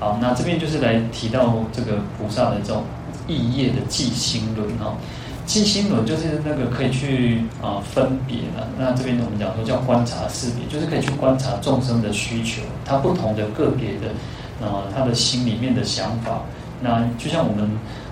[0.00, 2.82] 好，那这边就是来提到这个菩萨的这种。
[3.26, 4.94] 异业的寂心轮哈，
[5.46, 8.68] 寂心轮就是那个可以去啊分别了。
[8.78, 14.08] 那这边我们讲说叫观察识别，就是可以去观察众生的需求，他不同的个别的
[14.62, 16.42] 啊，他的心里面的想法。
[16.82, 17.66] 那就像我们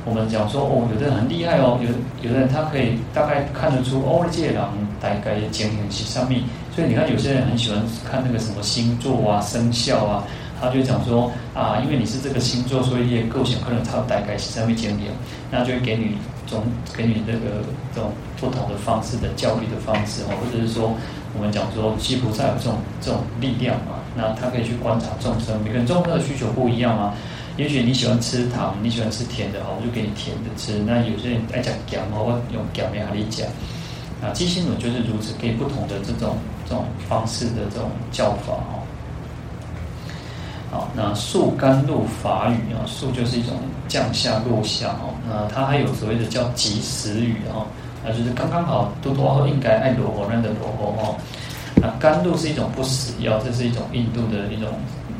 [0.06, 4.56] 我们讲说哦，有的人很厉害哦，有有的人他可以大概看得出哦，这人
[4.98, 6.40] 大概经验是上面。
[6.74, 10.24] 所以你看有些人很喜欢看那个什么星座啊、生肖啊。
[10.60, 15.10] 他就讲说啊，因为你是这个星座，所以也构想可能他大概是什么经验，
[15.50, 16.16] 那就会给你
[16.46, 16.62] 种
[16.96, 20.94] 给你这个这种不同的方式的教育的方式哦，或者是说
[21.36, 27.12] 我们讲说，西菩萨有这种这种力量嘛，那他可以去观察众生，每个人众生的需求不一样嘛。
[27.56, 30.78] 也许你喜欢吃糖，你喜欢吃甜的哦，我就给你甜的吃。
[30.86, 33.44] 那有些人爱讲咸哦，我用咸的和你讲。
[34.22, 36.36] 啊，寂心轮就是如此，给不同的这种
[36.68, 38.78] 这种方式的这种教法哦。
[40.70, 43.56] 好，那树甘露法语啊，树就是一种
[43.88, 45.12] 降下落下哦。
[45.28, 47.66] 那它还有所谓的叫及时雨哦，
[48.04, 51.16] 那就是刚刚好，多多后应该爱罗火，让的罗火哦。
[51.74, 54.68] 那甘露是一种不死药，这是一种印度的一种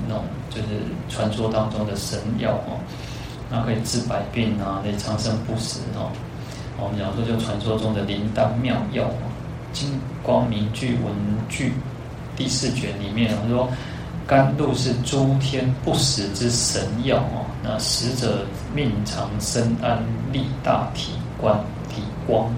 [0.09, 0.69] 那种就是
[1.09, 2.79] 传说当中的神药哦。
[3.51, 6.09] 那可以治百病啊，可以长生不死哦。
[6.83, 9.22] 我们讲说就传说中的灵丹妙药哦，
[9.78, 11.14] 《金光明句文
[11.49, 11.68] 具》
[12.37, 13.68] 第四卷里面他说。
[14.24, 19.99] 甘露是诸天不死之神药哦，那食者命长身安，
[20.33, 21.59] 力大体观
[21.93, 22.49] 体光。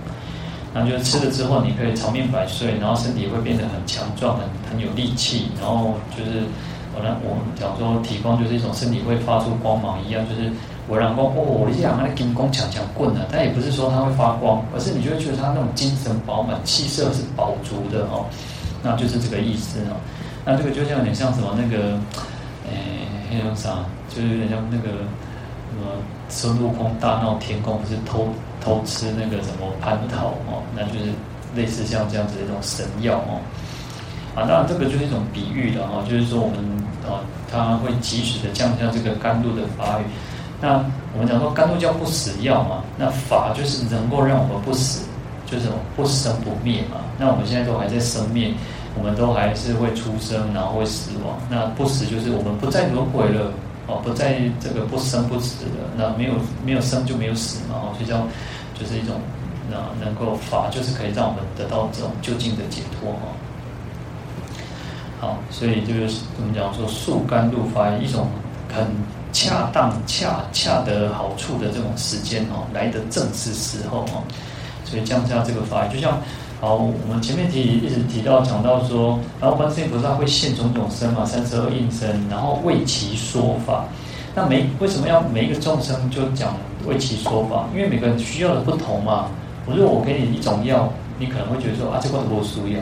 [0.75, 5.49] 那就是吃了之后，你可以长命百岁，然后身体会变得很强壮，很很有力气。
[5.59, 6.43] 然后就是
[6.95, 10.53] 我呢，我们讲说体光就是一种身体会发出光芒一样，就是
[10.87, 18.27] 我让光哦，你想那金光强强棍啊，但也不是说它会发光，而是你就会觉得它那种精神饱满，气色是饱足的哦，
[18.83, 19.97] 那就是这个意思哦。
[20.45, 21.99] 那这个就像有点像什么那个，
[22.69, 24.89] 诶，那种啥，就是有点像那个
[25.71, 25.91] 什么
[26.29, 28.29] 孙悟空大闹天宫，不是偷。
[28.61, 31.13] 偷吃那个什么蟠桃哦，那就是
[31.55, 33.37] 类似像这样子的一种神药哦。
[34.35, 36.57] 啊，当然这个就是一种比喻的哈，就是说我们
[37.05, 37.21] 啊，
[37.53, 40.05] 它会及时的降下这个甘露的法雨。
[40.65, 45.05] 那我们讲说甘露叫不死药嘛，那法就是能够让我们不死，
[45.45, 46.97] 就是不生不灭嘛。
[47.19, 48.51] 那我们现在都还在生灭，
[48.97, 51.37] 我们都还是会出生，然后会死亡。
[51.51, 53.53] 那不死就是我们不再轮回了。
[53.87, 56.33] 哦，不在这个不生不死的，那没有
[56.65, 58.27] 没有生就没有死嘛，哦，所以叫
[58.73, 59.21] 就是一种
[59.71, 63.29] 那能够法，就是可以让我们得到这种究竟的解脱哈。
[65.21, 68.27] 好，所以就是我们讲说速甘露法，一种
[68.75, 68.87] 很
[69.35, 74.25] 恰当、恰恰得好处的这种时间哦，来的正是时候哦，
[74.87, 76.19] 所以降下这个法，就像。
[76.61, 83.85] 好，我们前面提一直提到讲到说，然后观世音菩萨会现种种身嘛，三十二应身，然后为其说法。
[84.35, 86.57] 那每为什么要每一个众生就讲
[86.87, 87.67] 为其说法？
[87.75, 89.27] 因为每个人需要的不同嘛。
[89.67, 92.81] 我说我给你一种药，你可能会觉得说啊，这个我需要。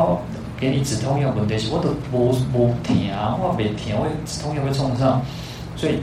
[0.00, 0.18] 啊，
[0.58, 5.22] 给你止痛药，问题是我都无无疼啊，我没疼，我止痛药会冲上。
[5.82, 5.98] 所以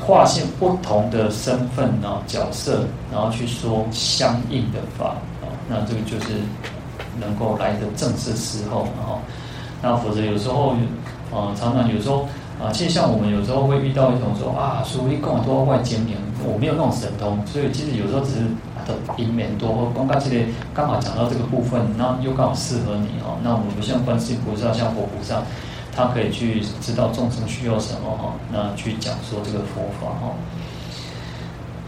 [0.00, 5.08] 划线不同的身份然后角色，然后去说相应的法
[5.42, 5.50] 啊。
[5.68, 6.38] 那这个就是
[7.18, 9.18] 能够来的正是时候，然后，
[9.82, 10.76] 那否则有时候，
[11.34, 12.22] 啊，常常有时候，
[12.62, 18.40] 啊，其实像我们有时候会遇到一种说啊，所以跟我多外见面，我没有那种神通，所以其实有时候只是
[18.86, 23.36] 的因缘多，或刚刚这里刚好讲到这个部分，那又刚好适合你哦。
[23.42, 25.42] 那我们不像观世音菩萨，像佛菩萨，
[25.94, 30.32] 他可以去知道众生需要什么哈，那去讲说这个佛法哈。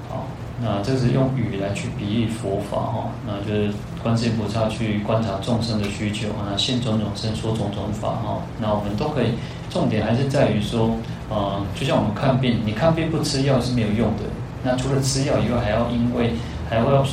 [0.08, 0.26] 好
[0.62, 3.72] 那这是用语来去比喻佛法哈，那就是
[4.02, 8.42] 观世音菩萨去观察众生的需求啊，现种种身说种种法哈。
[8.60, 9.32] 那我们都可以，
[9.70, 10.90] 重点还是在于说，
[11.30, 14.22] 啊，就像我们看病，你看病不吃药是没有用的。
[14.62, 16.34] 那除了吃药以外，还要因为
[16.70, 17.04] 还要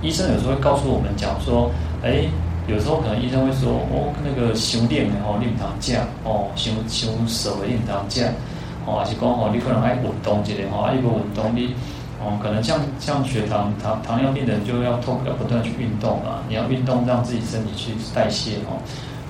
[0.00, 1.70] 医生有时候会告诉我们讲说，
[2.02, 2.24] 哎，
[2.66, 8.26] 有时候可能医生会说，哦，那个修炼的哦，你唔当食哦，修修手的你唔当食
[8.84, 11.74] 哦，还是讲哦，你可能爱运动之类哦，爱个运动你。
[12.18, 18.80] 哦，可能像像血糖糖糖尿病的人就要透要不断去运动啊，你要运动让自己身体去代谢哦，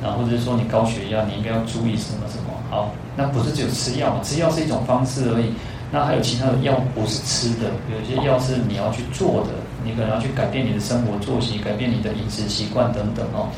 [0.00, 2.54] 然后或者是说你高血压，你应该要注意什么什么。
[2.70, 5.52] 好，那不是只有吃药，吃药是一种方式而已。
[5.90, 9.50] 那还有其他的药不是吃的，有些药是你要去做的，
[9.86, 13.48] 你可能要去改变你的生活作息，改变你的饮食习惯等等哦。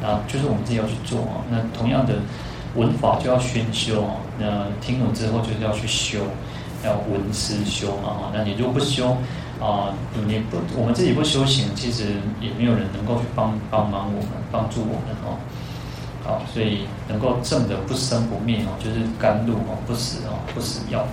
[0.00, 1.42] 那就是我们自己要去做哦。
[1.50, 2.14] 那同样的
[2.76, 6.20] 闻法就要宣修哦，那听懂之后就是要去修。
[6.84, 9.16] 要闻思修嘛哈，那你如果不修
[9.60, 9.94] 啊，
[10.26, 12.06] 你不我们自己不修行，其实
[12.40, 15.38] 也没有人能够去帮帮忙我们，帮助我们哦。
[16.24, 21.06] 好，所以能够证的不生不灭哦，就是甘露哦，不死哦，不死药。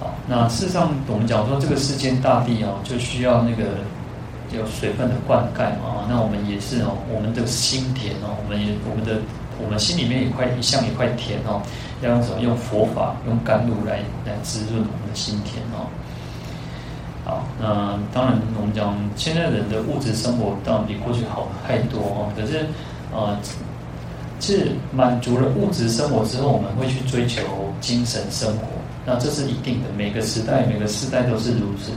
[0.00, 3.64] 好，那事实上我们讲说这个世间大地哦，就需要那个
[4.56, 6.06] 有水分的灌溉嘛。
[6.08, 9.20] 那我们也是哦，我们的心田哦，我们也我们的
[9.60, 11.60] 我们心里面一块一像一块田哦。
[12.00, 12.40] 要用什么？
[12.40, 15.90] 用佛法，用甘露来来滋润我们的心田哦。
[17.24, 22.32] 好，那当然我们讲现在人的物质生活当然比过去好太多哦。
[22.36, 22.64] 可是，
[23.12, 23.36] 呃，
[24.38, 27.42] 是满足了物质生活之后，我们会去追求
[27.80, 28.62] 精神生活。
[29.08, 31.92] 那这是一定的，每个时代每个时代都是如此。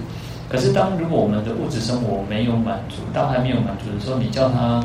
[0.48, 4.82] 可是，当如果我们的物质生活没有满足，当还没有满足的时候，你叫他。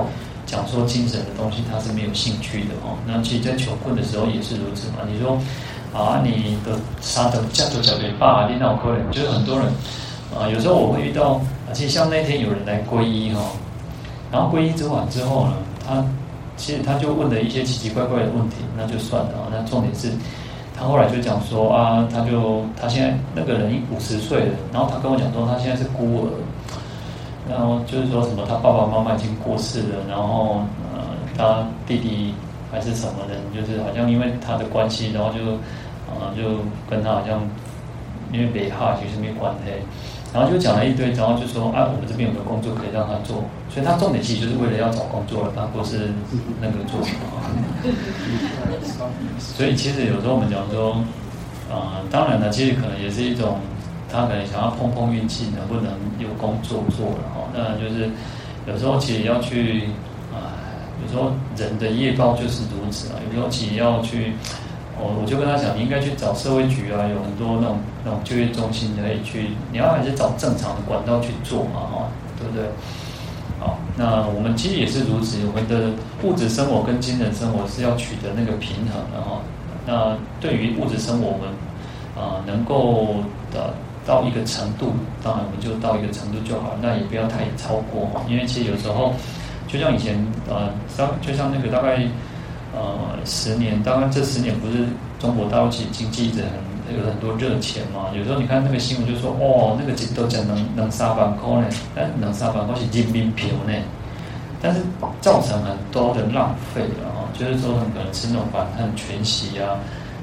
[0.47, 2.95] 讲说精神的东西，他是没有兴趣的哦。
[3.05, 4.99] 那其实，在求困的时候也是如此嘛。
[5.05, 5.37] 你说
[5.93, 9.67] 啊，你的啥的叫做叫给爸，你脑壳人，就是很多人
[10.33, 10.47] 啊。
[10.49, 11.41] 有时候我会遇到，
[11.73, 13.41] 其实像那天有人来皈依哈，
[14.31, 15.55] 然后皈依之完之后呢，
[15.85, 16.07] 他
[16.57, 19.51] 其实他就问了一些奇奇怪怪的问题，那就算了啊。
[19.51, 20.13] 那重点是，
[20.79, 26.31] 他后来就讲说啊，他就他现在那个人五十岁了，然后他跟我讲说，他现在是孤儿。
[27.49, 30.63] 然后就是说什么，他爸爸妈妈已经过世了，然后
[30.93, 32.35] 呃，他弟弟
[32.73, 35.39] 还是什么人，就是好像因为他的关系，然后就
[36.11, 36.59] 呃就
[36.91, 37.41] 跟他好像
[38.33, 39.71] 因为北哈其实没关系，
[40.37, 43.43] 然后就讲了一堆，然后就说啊，我们这边有没有工作可以让他做？
[43.73, 46.13] 所以他重点其实就是为了要找工作了，他不是
[46.61, 47.25] 那个做什么。
[49.41, 51.01] 所以其实有时候我们讲说，
[51.71, 53.57] 呃，当然了，其实可能也是一种
[54.13, 57.49] 他可能想要碰碰运气，能不能有工作做了哈。
[57.55, 58.11] 那就是
[58.69, 59.85] 有时候其实要去
[60.37, 64.35] 啊、呃，有时候人的业报就是如此啊，有时候其实要去。
[64.99, 72.65] 我我就跟他讲，你应该去找社会局啊，有很多那种那种就业中心可以去，你要还是找正常的管道去做嘛，哈，对不对？
[73.61, 75.91] 好，那我们其实也是如此，我们的
[76.23, 79.43] 物质生活跟精神生活是要取得那个平衡的哈。
[79.87, 81.49] 那对于物质生活，我们
[82.17, 83.17] 啊、能够
[83.53, 83.75] 的
[84.07, 89.13] 到一个程度，当然我们就到一个程度就好，那也不要太超过哈，因为其实有时候
[89.69, 90.17] 就像以前
[90.49, 92.01] 呃，像就像那个大概。
[92.75, 94.85] 呃，十年，当然这十年不是
[95.19, 98.11] 中国大陆其实经济一直很有很多热钱嘛。
[98.15, 103.73] 有时候你看那个新闻就说，哦，那个都讲能能三万块呢，但能三万块是人民币呢，
[104.61, 104.83] 但是
[105.23, 109.79] 造成很多的浪费了哈，就是说很可能吃那种饭很全席啊，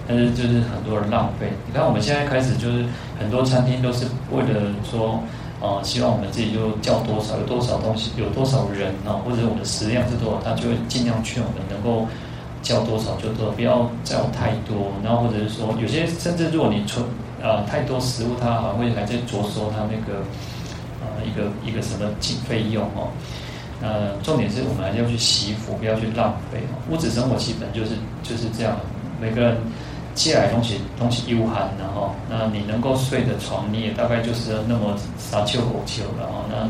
[0.07, 1.51] 但是就是很多人浪费。
[1.65, 2.85] 你看我们现在开始就是
[3.19, 5.23] 很多餐厅都是为了说，
[5.59, 12.07] 呃，希望我们自己就叫多少有多少东西，有多少人啊，或者我们的食量是多少，他就会尽量劝我们能够。
[12.63, 14.91] 叫多少就多，不要叫太多。
[15.03, 17.05] 然后或者是说，有些甚至如果你存、
[17.41, 20.23] 呃、太多食物，它好像会还在着收它那个、
[21.01, 23.11] 呃、一个一个什么费费用哦。
[23.81, 26.79] 呃，重点是我们还是要去惜福，不要去浪费哦。
[26.89, 27.91] 物质生活基本就是
[28.23, 28.77] 就是这样，
[29.19, 29.57] 每个人
[30.15, 36.45] 借来东西东西有限，然后那你能够睡的床，你也大概就是那么三秋五秋了哦。
[36.49, 36.69] 那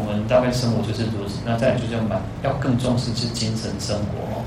[0.00, 1.40] 我们大概生活就是如此。
[1.44, 4.40] 那再就是要蛮要更重视是精神生活哦。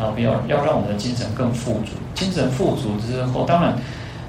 [0.00, 3.76] 然后不要要让我们的精神更富足，精神富足之后，当然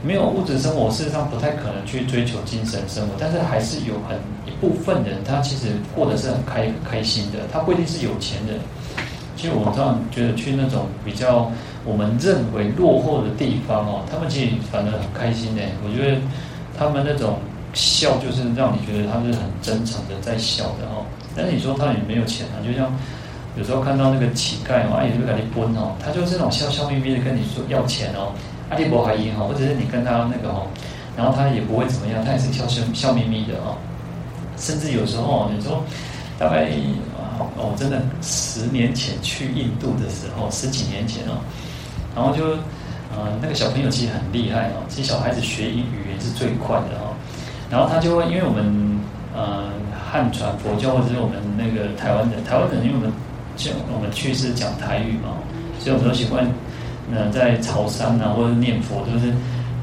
[0.04, 3.14] 没有物质生活，事实上不太可能去追求精神生活。
[3.18, 7.40] 但是还是有很一部分人，他其实过得是很开开心的。
[7.54, 8.60] 他不一定是有钱人。
[9.38, 11.50] 其实我这样觉得，去那种比较
[11.86, 15.62] 我们认为落后的地方哦，他们其实反而很开心的。
[15.86, 16.18] 我觉得
[16.78, 17.40] 他们那种
[17.74, 21.06] 笑，就是让你觉得他们是很真诚的在笑的哦。
[21.34, 22.92] 但是你说他也没有钱啊，就像。
[23.62, 28.34] 有时候看到那个乞丐哦，阿姨就给你分哦，他就是那种笑笑眯眯的跟你说要钱哦，
[28.72, 30.66] 阿弟伯还赢哦，或者是你跟他那个哦，
[31.16, 33.78] 然后他也不会怎么样，他也是笑笑笑眯眯的哦，
[34.58, 35.84] 甚至有时候你说
[36.40, 36.72] 大概
[37.56, 41.38] 哦，真的十年前去印度的时候，十几年前哦，
[42.16, 42.58] 然后就
[43.14, 47.14] 呃那个小朋友其实很厉害哦，其实小孩子学英语言是最快的哦，
[47.70, 49.00] 然后他就会因为我们
[49.36, 49.70] 呃
[50.12, 53.14] 汉传佛教或者是我们那个台湾的，台湾人因为我们。
[53.62, 55.38] 像我们去是讲台语嘛，
[55.78, 56.44] 所以我们都习惯，
[57.14, 59.32] 呃，在朝山啊或者念佛，都是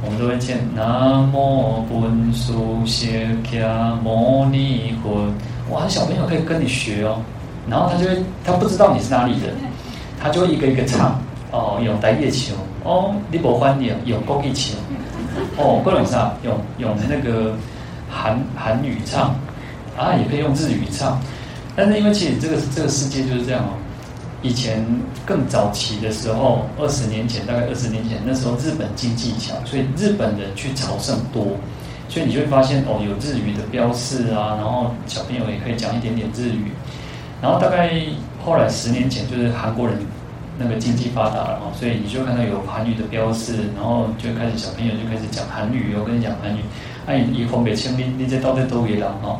[0.03, 2.53] 我们都会念南无本师
[2.85, 3.07] 释
[3.45, 5.33] 迦牟尼佛。
[5.70, 7.22] 哇，小朋友可以跟你学哦，
[7.70, 9.47] 然后他就会，他不知道你是哪里的，
[10.20, 11.16] 他就一个一个唱
[11.53, 14.74] 哦，用台语唱哦，你不翻译用国语唱
[15.57, 17.55] 哦，各种啥用用那个
[18.11, 19.37] 韩韩语唱
[19.97, 21.16] 啊，也可以用日语唱。
[21.79, 23.70] 但是因为其实这个这个世界就是这样哦，
[24.43, 24.85] 以前
[25.24, 31.47] 更早期的时候，二十年前，大概二十年前，那时候日本经济强，所以日本人去朝圣多，
[32.09, 36.72] 所以你就会发现哦，有日语的标示啊，然后小朋友也可以讲一点点日语，
[37.41, 37.95] 然后大概
[38.45, 39.97] 后来十年前，就是韩国人
[40.59, 46.61] 那个经济发达了嘛，所以你就看到有韩语的标示，然后就开始小朋友就开始讲韩语，我跟你讲韩语，
[47.07, 49.39] 哎，以后北清你你这到底都给了哈。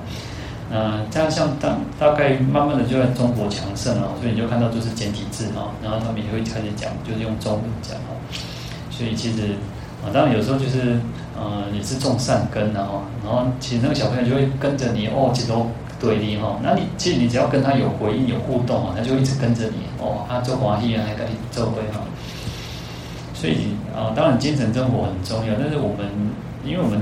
[0.71, 8.13] 嗯，这样像大大概慢慢的就在中国强盛了，所以你就看到就是简体字哈，然后他们也会开始讲，就是用中文讲哈，
[8.91, 9.55] 所以其实
[10.05, 11.01] 啊，当然有时候就是
[11.35, 15.67] 呃也是种善根的哈，然后其实那个小朋友就会跟着你哦，几多
[15.99, 22.01] 对立哈，那你其实你只要跟他有回应有互动啊，他就一直跟着你哦，他做华裔啊，还跟你做会哈，
[23.33, 26.07] 所以啊，当然精神生活很重要，但是我们
[26.63, 27.01] 因为我们。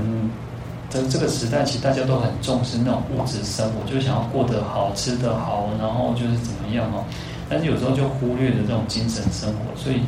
[1.03, 7.03] 这个时代，其实大家都很重视那种物质生活，就想要过得好，吃得好，然后就是怎么样哦。
[7.49, 10.01] 但是有时候就忽略了这种精神生活，所以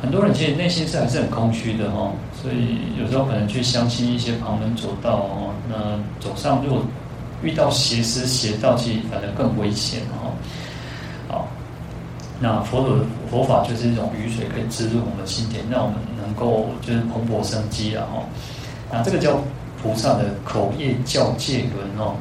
[0.00, 2.12] 很多人其实内心是还是很空虚的哦。
[2.40, 6.82] 所以有时候可能去相信一些旁门左道哦，那走上如果
[7.42, 10.32] 遇到邪师邪道，其实反而更危险哦。
[12.42, 12.96] 那佛陀
[13.30, 18.24] 佛法就是一种雨水，可以滋润我们的心田，让我们能够就是蓬勃生机了哦。
[18.90, 19.38] 那这个叫。
[19.82, 22.14] 菩萨的口业教诫轮哦，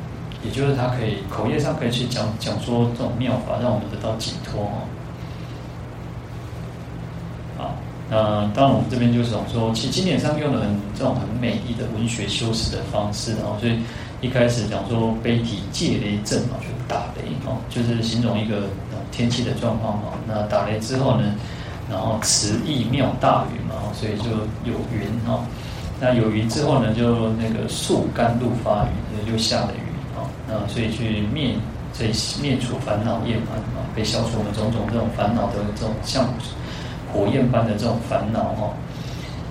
[0.43, 4.87] 也就是他可以口业上可以去讲讲说这种妙法，让我们得到解脱哦。
[7.57, 7.75] 好，
[8.09, 13.77] 那当然我们这边就是讲说，其实经典上用了很这种很美丽的文学修辞的方式哦，所以
[14.21, 18.63] 一开始讲说悲体借雷阵嘛，就打雷哦，就是形容一个
[19.11, 20.13] 天气的状况嘛。
[20.25, 21.35] 那打雷之后呢，
[21.89, 24.29] 然后慈意妙大云嘛，所以就
[24.63, 25.43] 有云哈。
[26.01, 30.23] 那有云之后呢，就那个树甘露发雨，就下了雨啊。
[30.47, 31.55] 那所以去灭，
[31.91, 36.25] 所以灭除烦恼厌烦啊，可以消除我们种种这种烦恼的这种像
[37.11, 38.73] 火焰般的这种烦恼哈。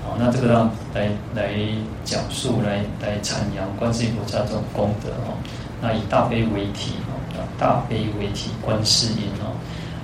[0.02, 1.52] 好，那这个让来来
[2.02, 5.34] 讲述，来来阐扬观世音菩萨这种功德哈。
[5.82, 9.52] 那以大悲为体哈，大悲为体观世音哈，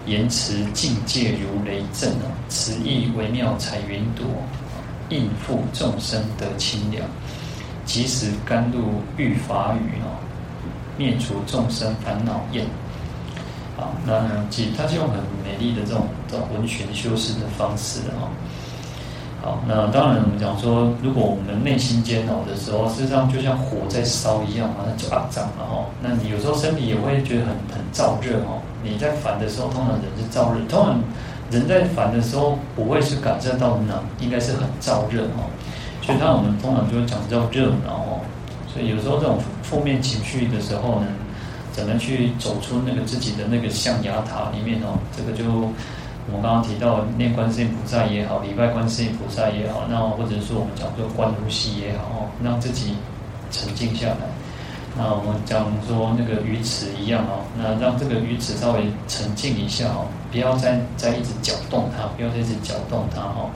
[0.04, 4.26] 言辞境界如雷震啊，词意微妙彩云朵，
[5.08, 7.04] 应付众生得清凉，
[7.84, 10.16] 即时甘露遇法雨哦，
[10.96, 12.66] 灭除众生烦恼厌。
[13.76, 18.28] 好，那即他是用很美丽的这种这种文学修饰的方式哈。
[19.42, 25.84] 好，那当然我们讲说，如果我们内心煎熬的时候，事实上就像火在烧一样嘛，那就啊脏了哈。
[26.00, 28.56] 那你有时候身体也会觉得很很燥热哈。
[28.82, 30.98] 你在烦的时候，通常人是燥热，通常
[31.50, 35.44] 人在烦的时候不会是感受到冷，应该是很燥热哈。
[36.02, 38.20] 所以当我们通常就会讲叫热恼哦。
[38.72, 41.06] 所以有时候这种负面情绪的时候呢，
[41.72, 44.98] 怎么去走出那个自己的那个象牙塔里面哦？
[45.16, 45.44] 这个就。
[46.26, 52.94] 我们刚刚提到念观世音菩萨也好，礼拜观世音菩萨也好，那或者说我们讲做观呼吸也好，让自己
[53.50, 54.16] 沉静下来。
[54.96, 63.50] 那我们讲说那个鱼池一样哦，那让这个鱼池稍微沉静一下哦，不要再再一直搅动它，不要再一直搅动它哈。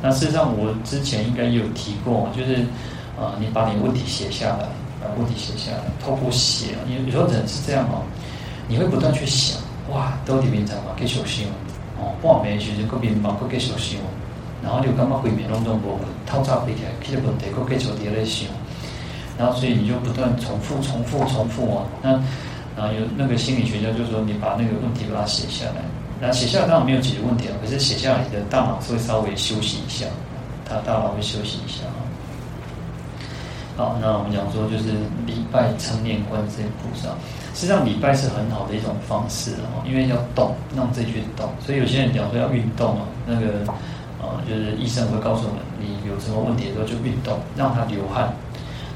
[0.00, 2.62] 那事实上我之前应该有提过，就是
[3.18, 4.68] 啊，你把你问题写下来，
[5.02, 8.02] 把问题写下来，透过写，因为有时候人是这样哦，
[8.68, 9.58] 你会不断去想，
[9.90, 11.48] 哇，到底平常嘛，给小心。
[11.98, 14.00] 哦，哦半暝时阵，佫面貌佫继续想，
[14.62, 18.48] 然后就感觉规暝拢总无透早起来，其实问题佫继续伫咧想，
[19.40, 21.86] 然后所以你就不断重复、重复、重复啊。
[22.02, 22.10] 那
[22.76, 25.80] 然后有那个心理学家就说，你把那个问题把它写下来，
[26.20, 30.04] 那写下来当然没有解决问题啊，可是写下来你的大脑是会稍微休息一下，
[30.68, 32.04] 他大脑会休息一下啊。
[33.76, 34.92] 好，那我们讲说就是
[35.24, 37.08] 礼拜称念观世音菩萨。
[37.54, 41.48] 实际上礼拜是很好的一种方式啊，因为要动，让自己去动。
[41.64, 43.64] 所以有些人讲说要运动啊，那个
[44.22, 48.32] 呃，就是医生会告诉我们，你有什么问题的时候就运动，让他流汗。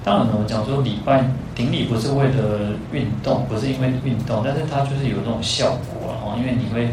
[0.05, 1.25] 当然呢，我讲说礼拜
[1.55, 6.37] 顶礼不是为了运动，不是因为运动，但是它就是有那种效果啊。
[6.39, 6.91] 因为你会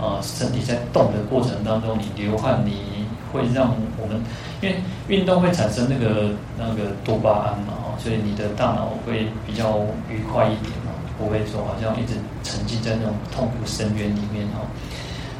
[0.00, 4.20] 呃身体在动的过程当中，你流汗，你会让我们
[4.62, 4.76] 因为
[5.08, 9.78] 运动会产生那个那个多巴胺嘛，所以你的大脑会比较
[10.10, 10.72] 愉快一点。
[11.16, 14.66] 不会说好像一直沉浸在那种痛苦深渊里面哈。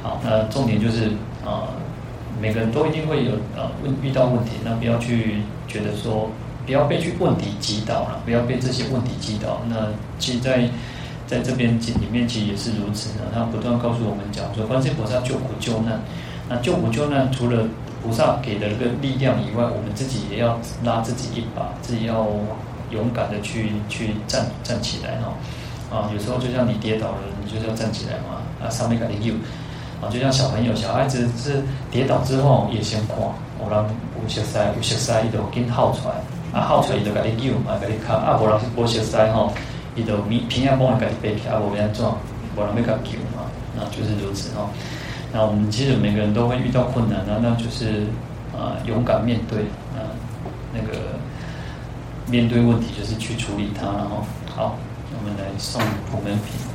[0.05, 1.07] 好，那重点就是
[1.45, 1.68] 啊、呃，
[2.41, 6.31] 每个人都一定会有啊问遇到问题，那不要去觉得说
[6.67, 9.61] 不要被去问题击倒了，不要被这些问题击倒。
[9.69, 9.89] 那
[10.19, 10.69] 其实在
[11.27, 16.01] 在这边里面其实也是如此的，他不断告诉我们讲说，观世音菩萨救苦救难。
[16.49, 17.67] 那救苦救难除了
[18.03, 22.27] 菩萨给的那个力量以外，我们自己也要拉自己一把，自己要
[22.91, 25.33] 勇敢的去去站站起来哈。
[25.91, 28.43] 啊，有时候就像你跌倒了，你就是要站起来嘛。
[28.62, 29.35] 啊，上面搞点油，
[30.03, 33.17] 啊，就像小朋友、小孩子是跌倒之后也先看，
[33.62, 33.85] 有人
[34.23, 36.15] 有熟悉，有熟悉，伊就紧好出来，
[36.55, 39.52] 啊，好出来伊就搞点油嘛，搞点卡，啊，无人无熟悉吼，
[39.96, 42.07] 伊就平平安帮人搞点背起，啊，无要怎，
[42.57, 44.70] 无人要搞救嘛，那就是如此哈。
[45.32, 48.07] 那我们其实每个人都会遇到困难啊，那就是
[48.57, 49.62] 啊，勇敢面对
[49.98, 50.07] 啊，
[50.72, 51.18] 那个
[52.30, 54.24] 面对问题就是去处理它，然后
[54.55, 54.76] 好。
[55.16, 55.80] 我们来送
[56.11, 56.74] 普门品。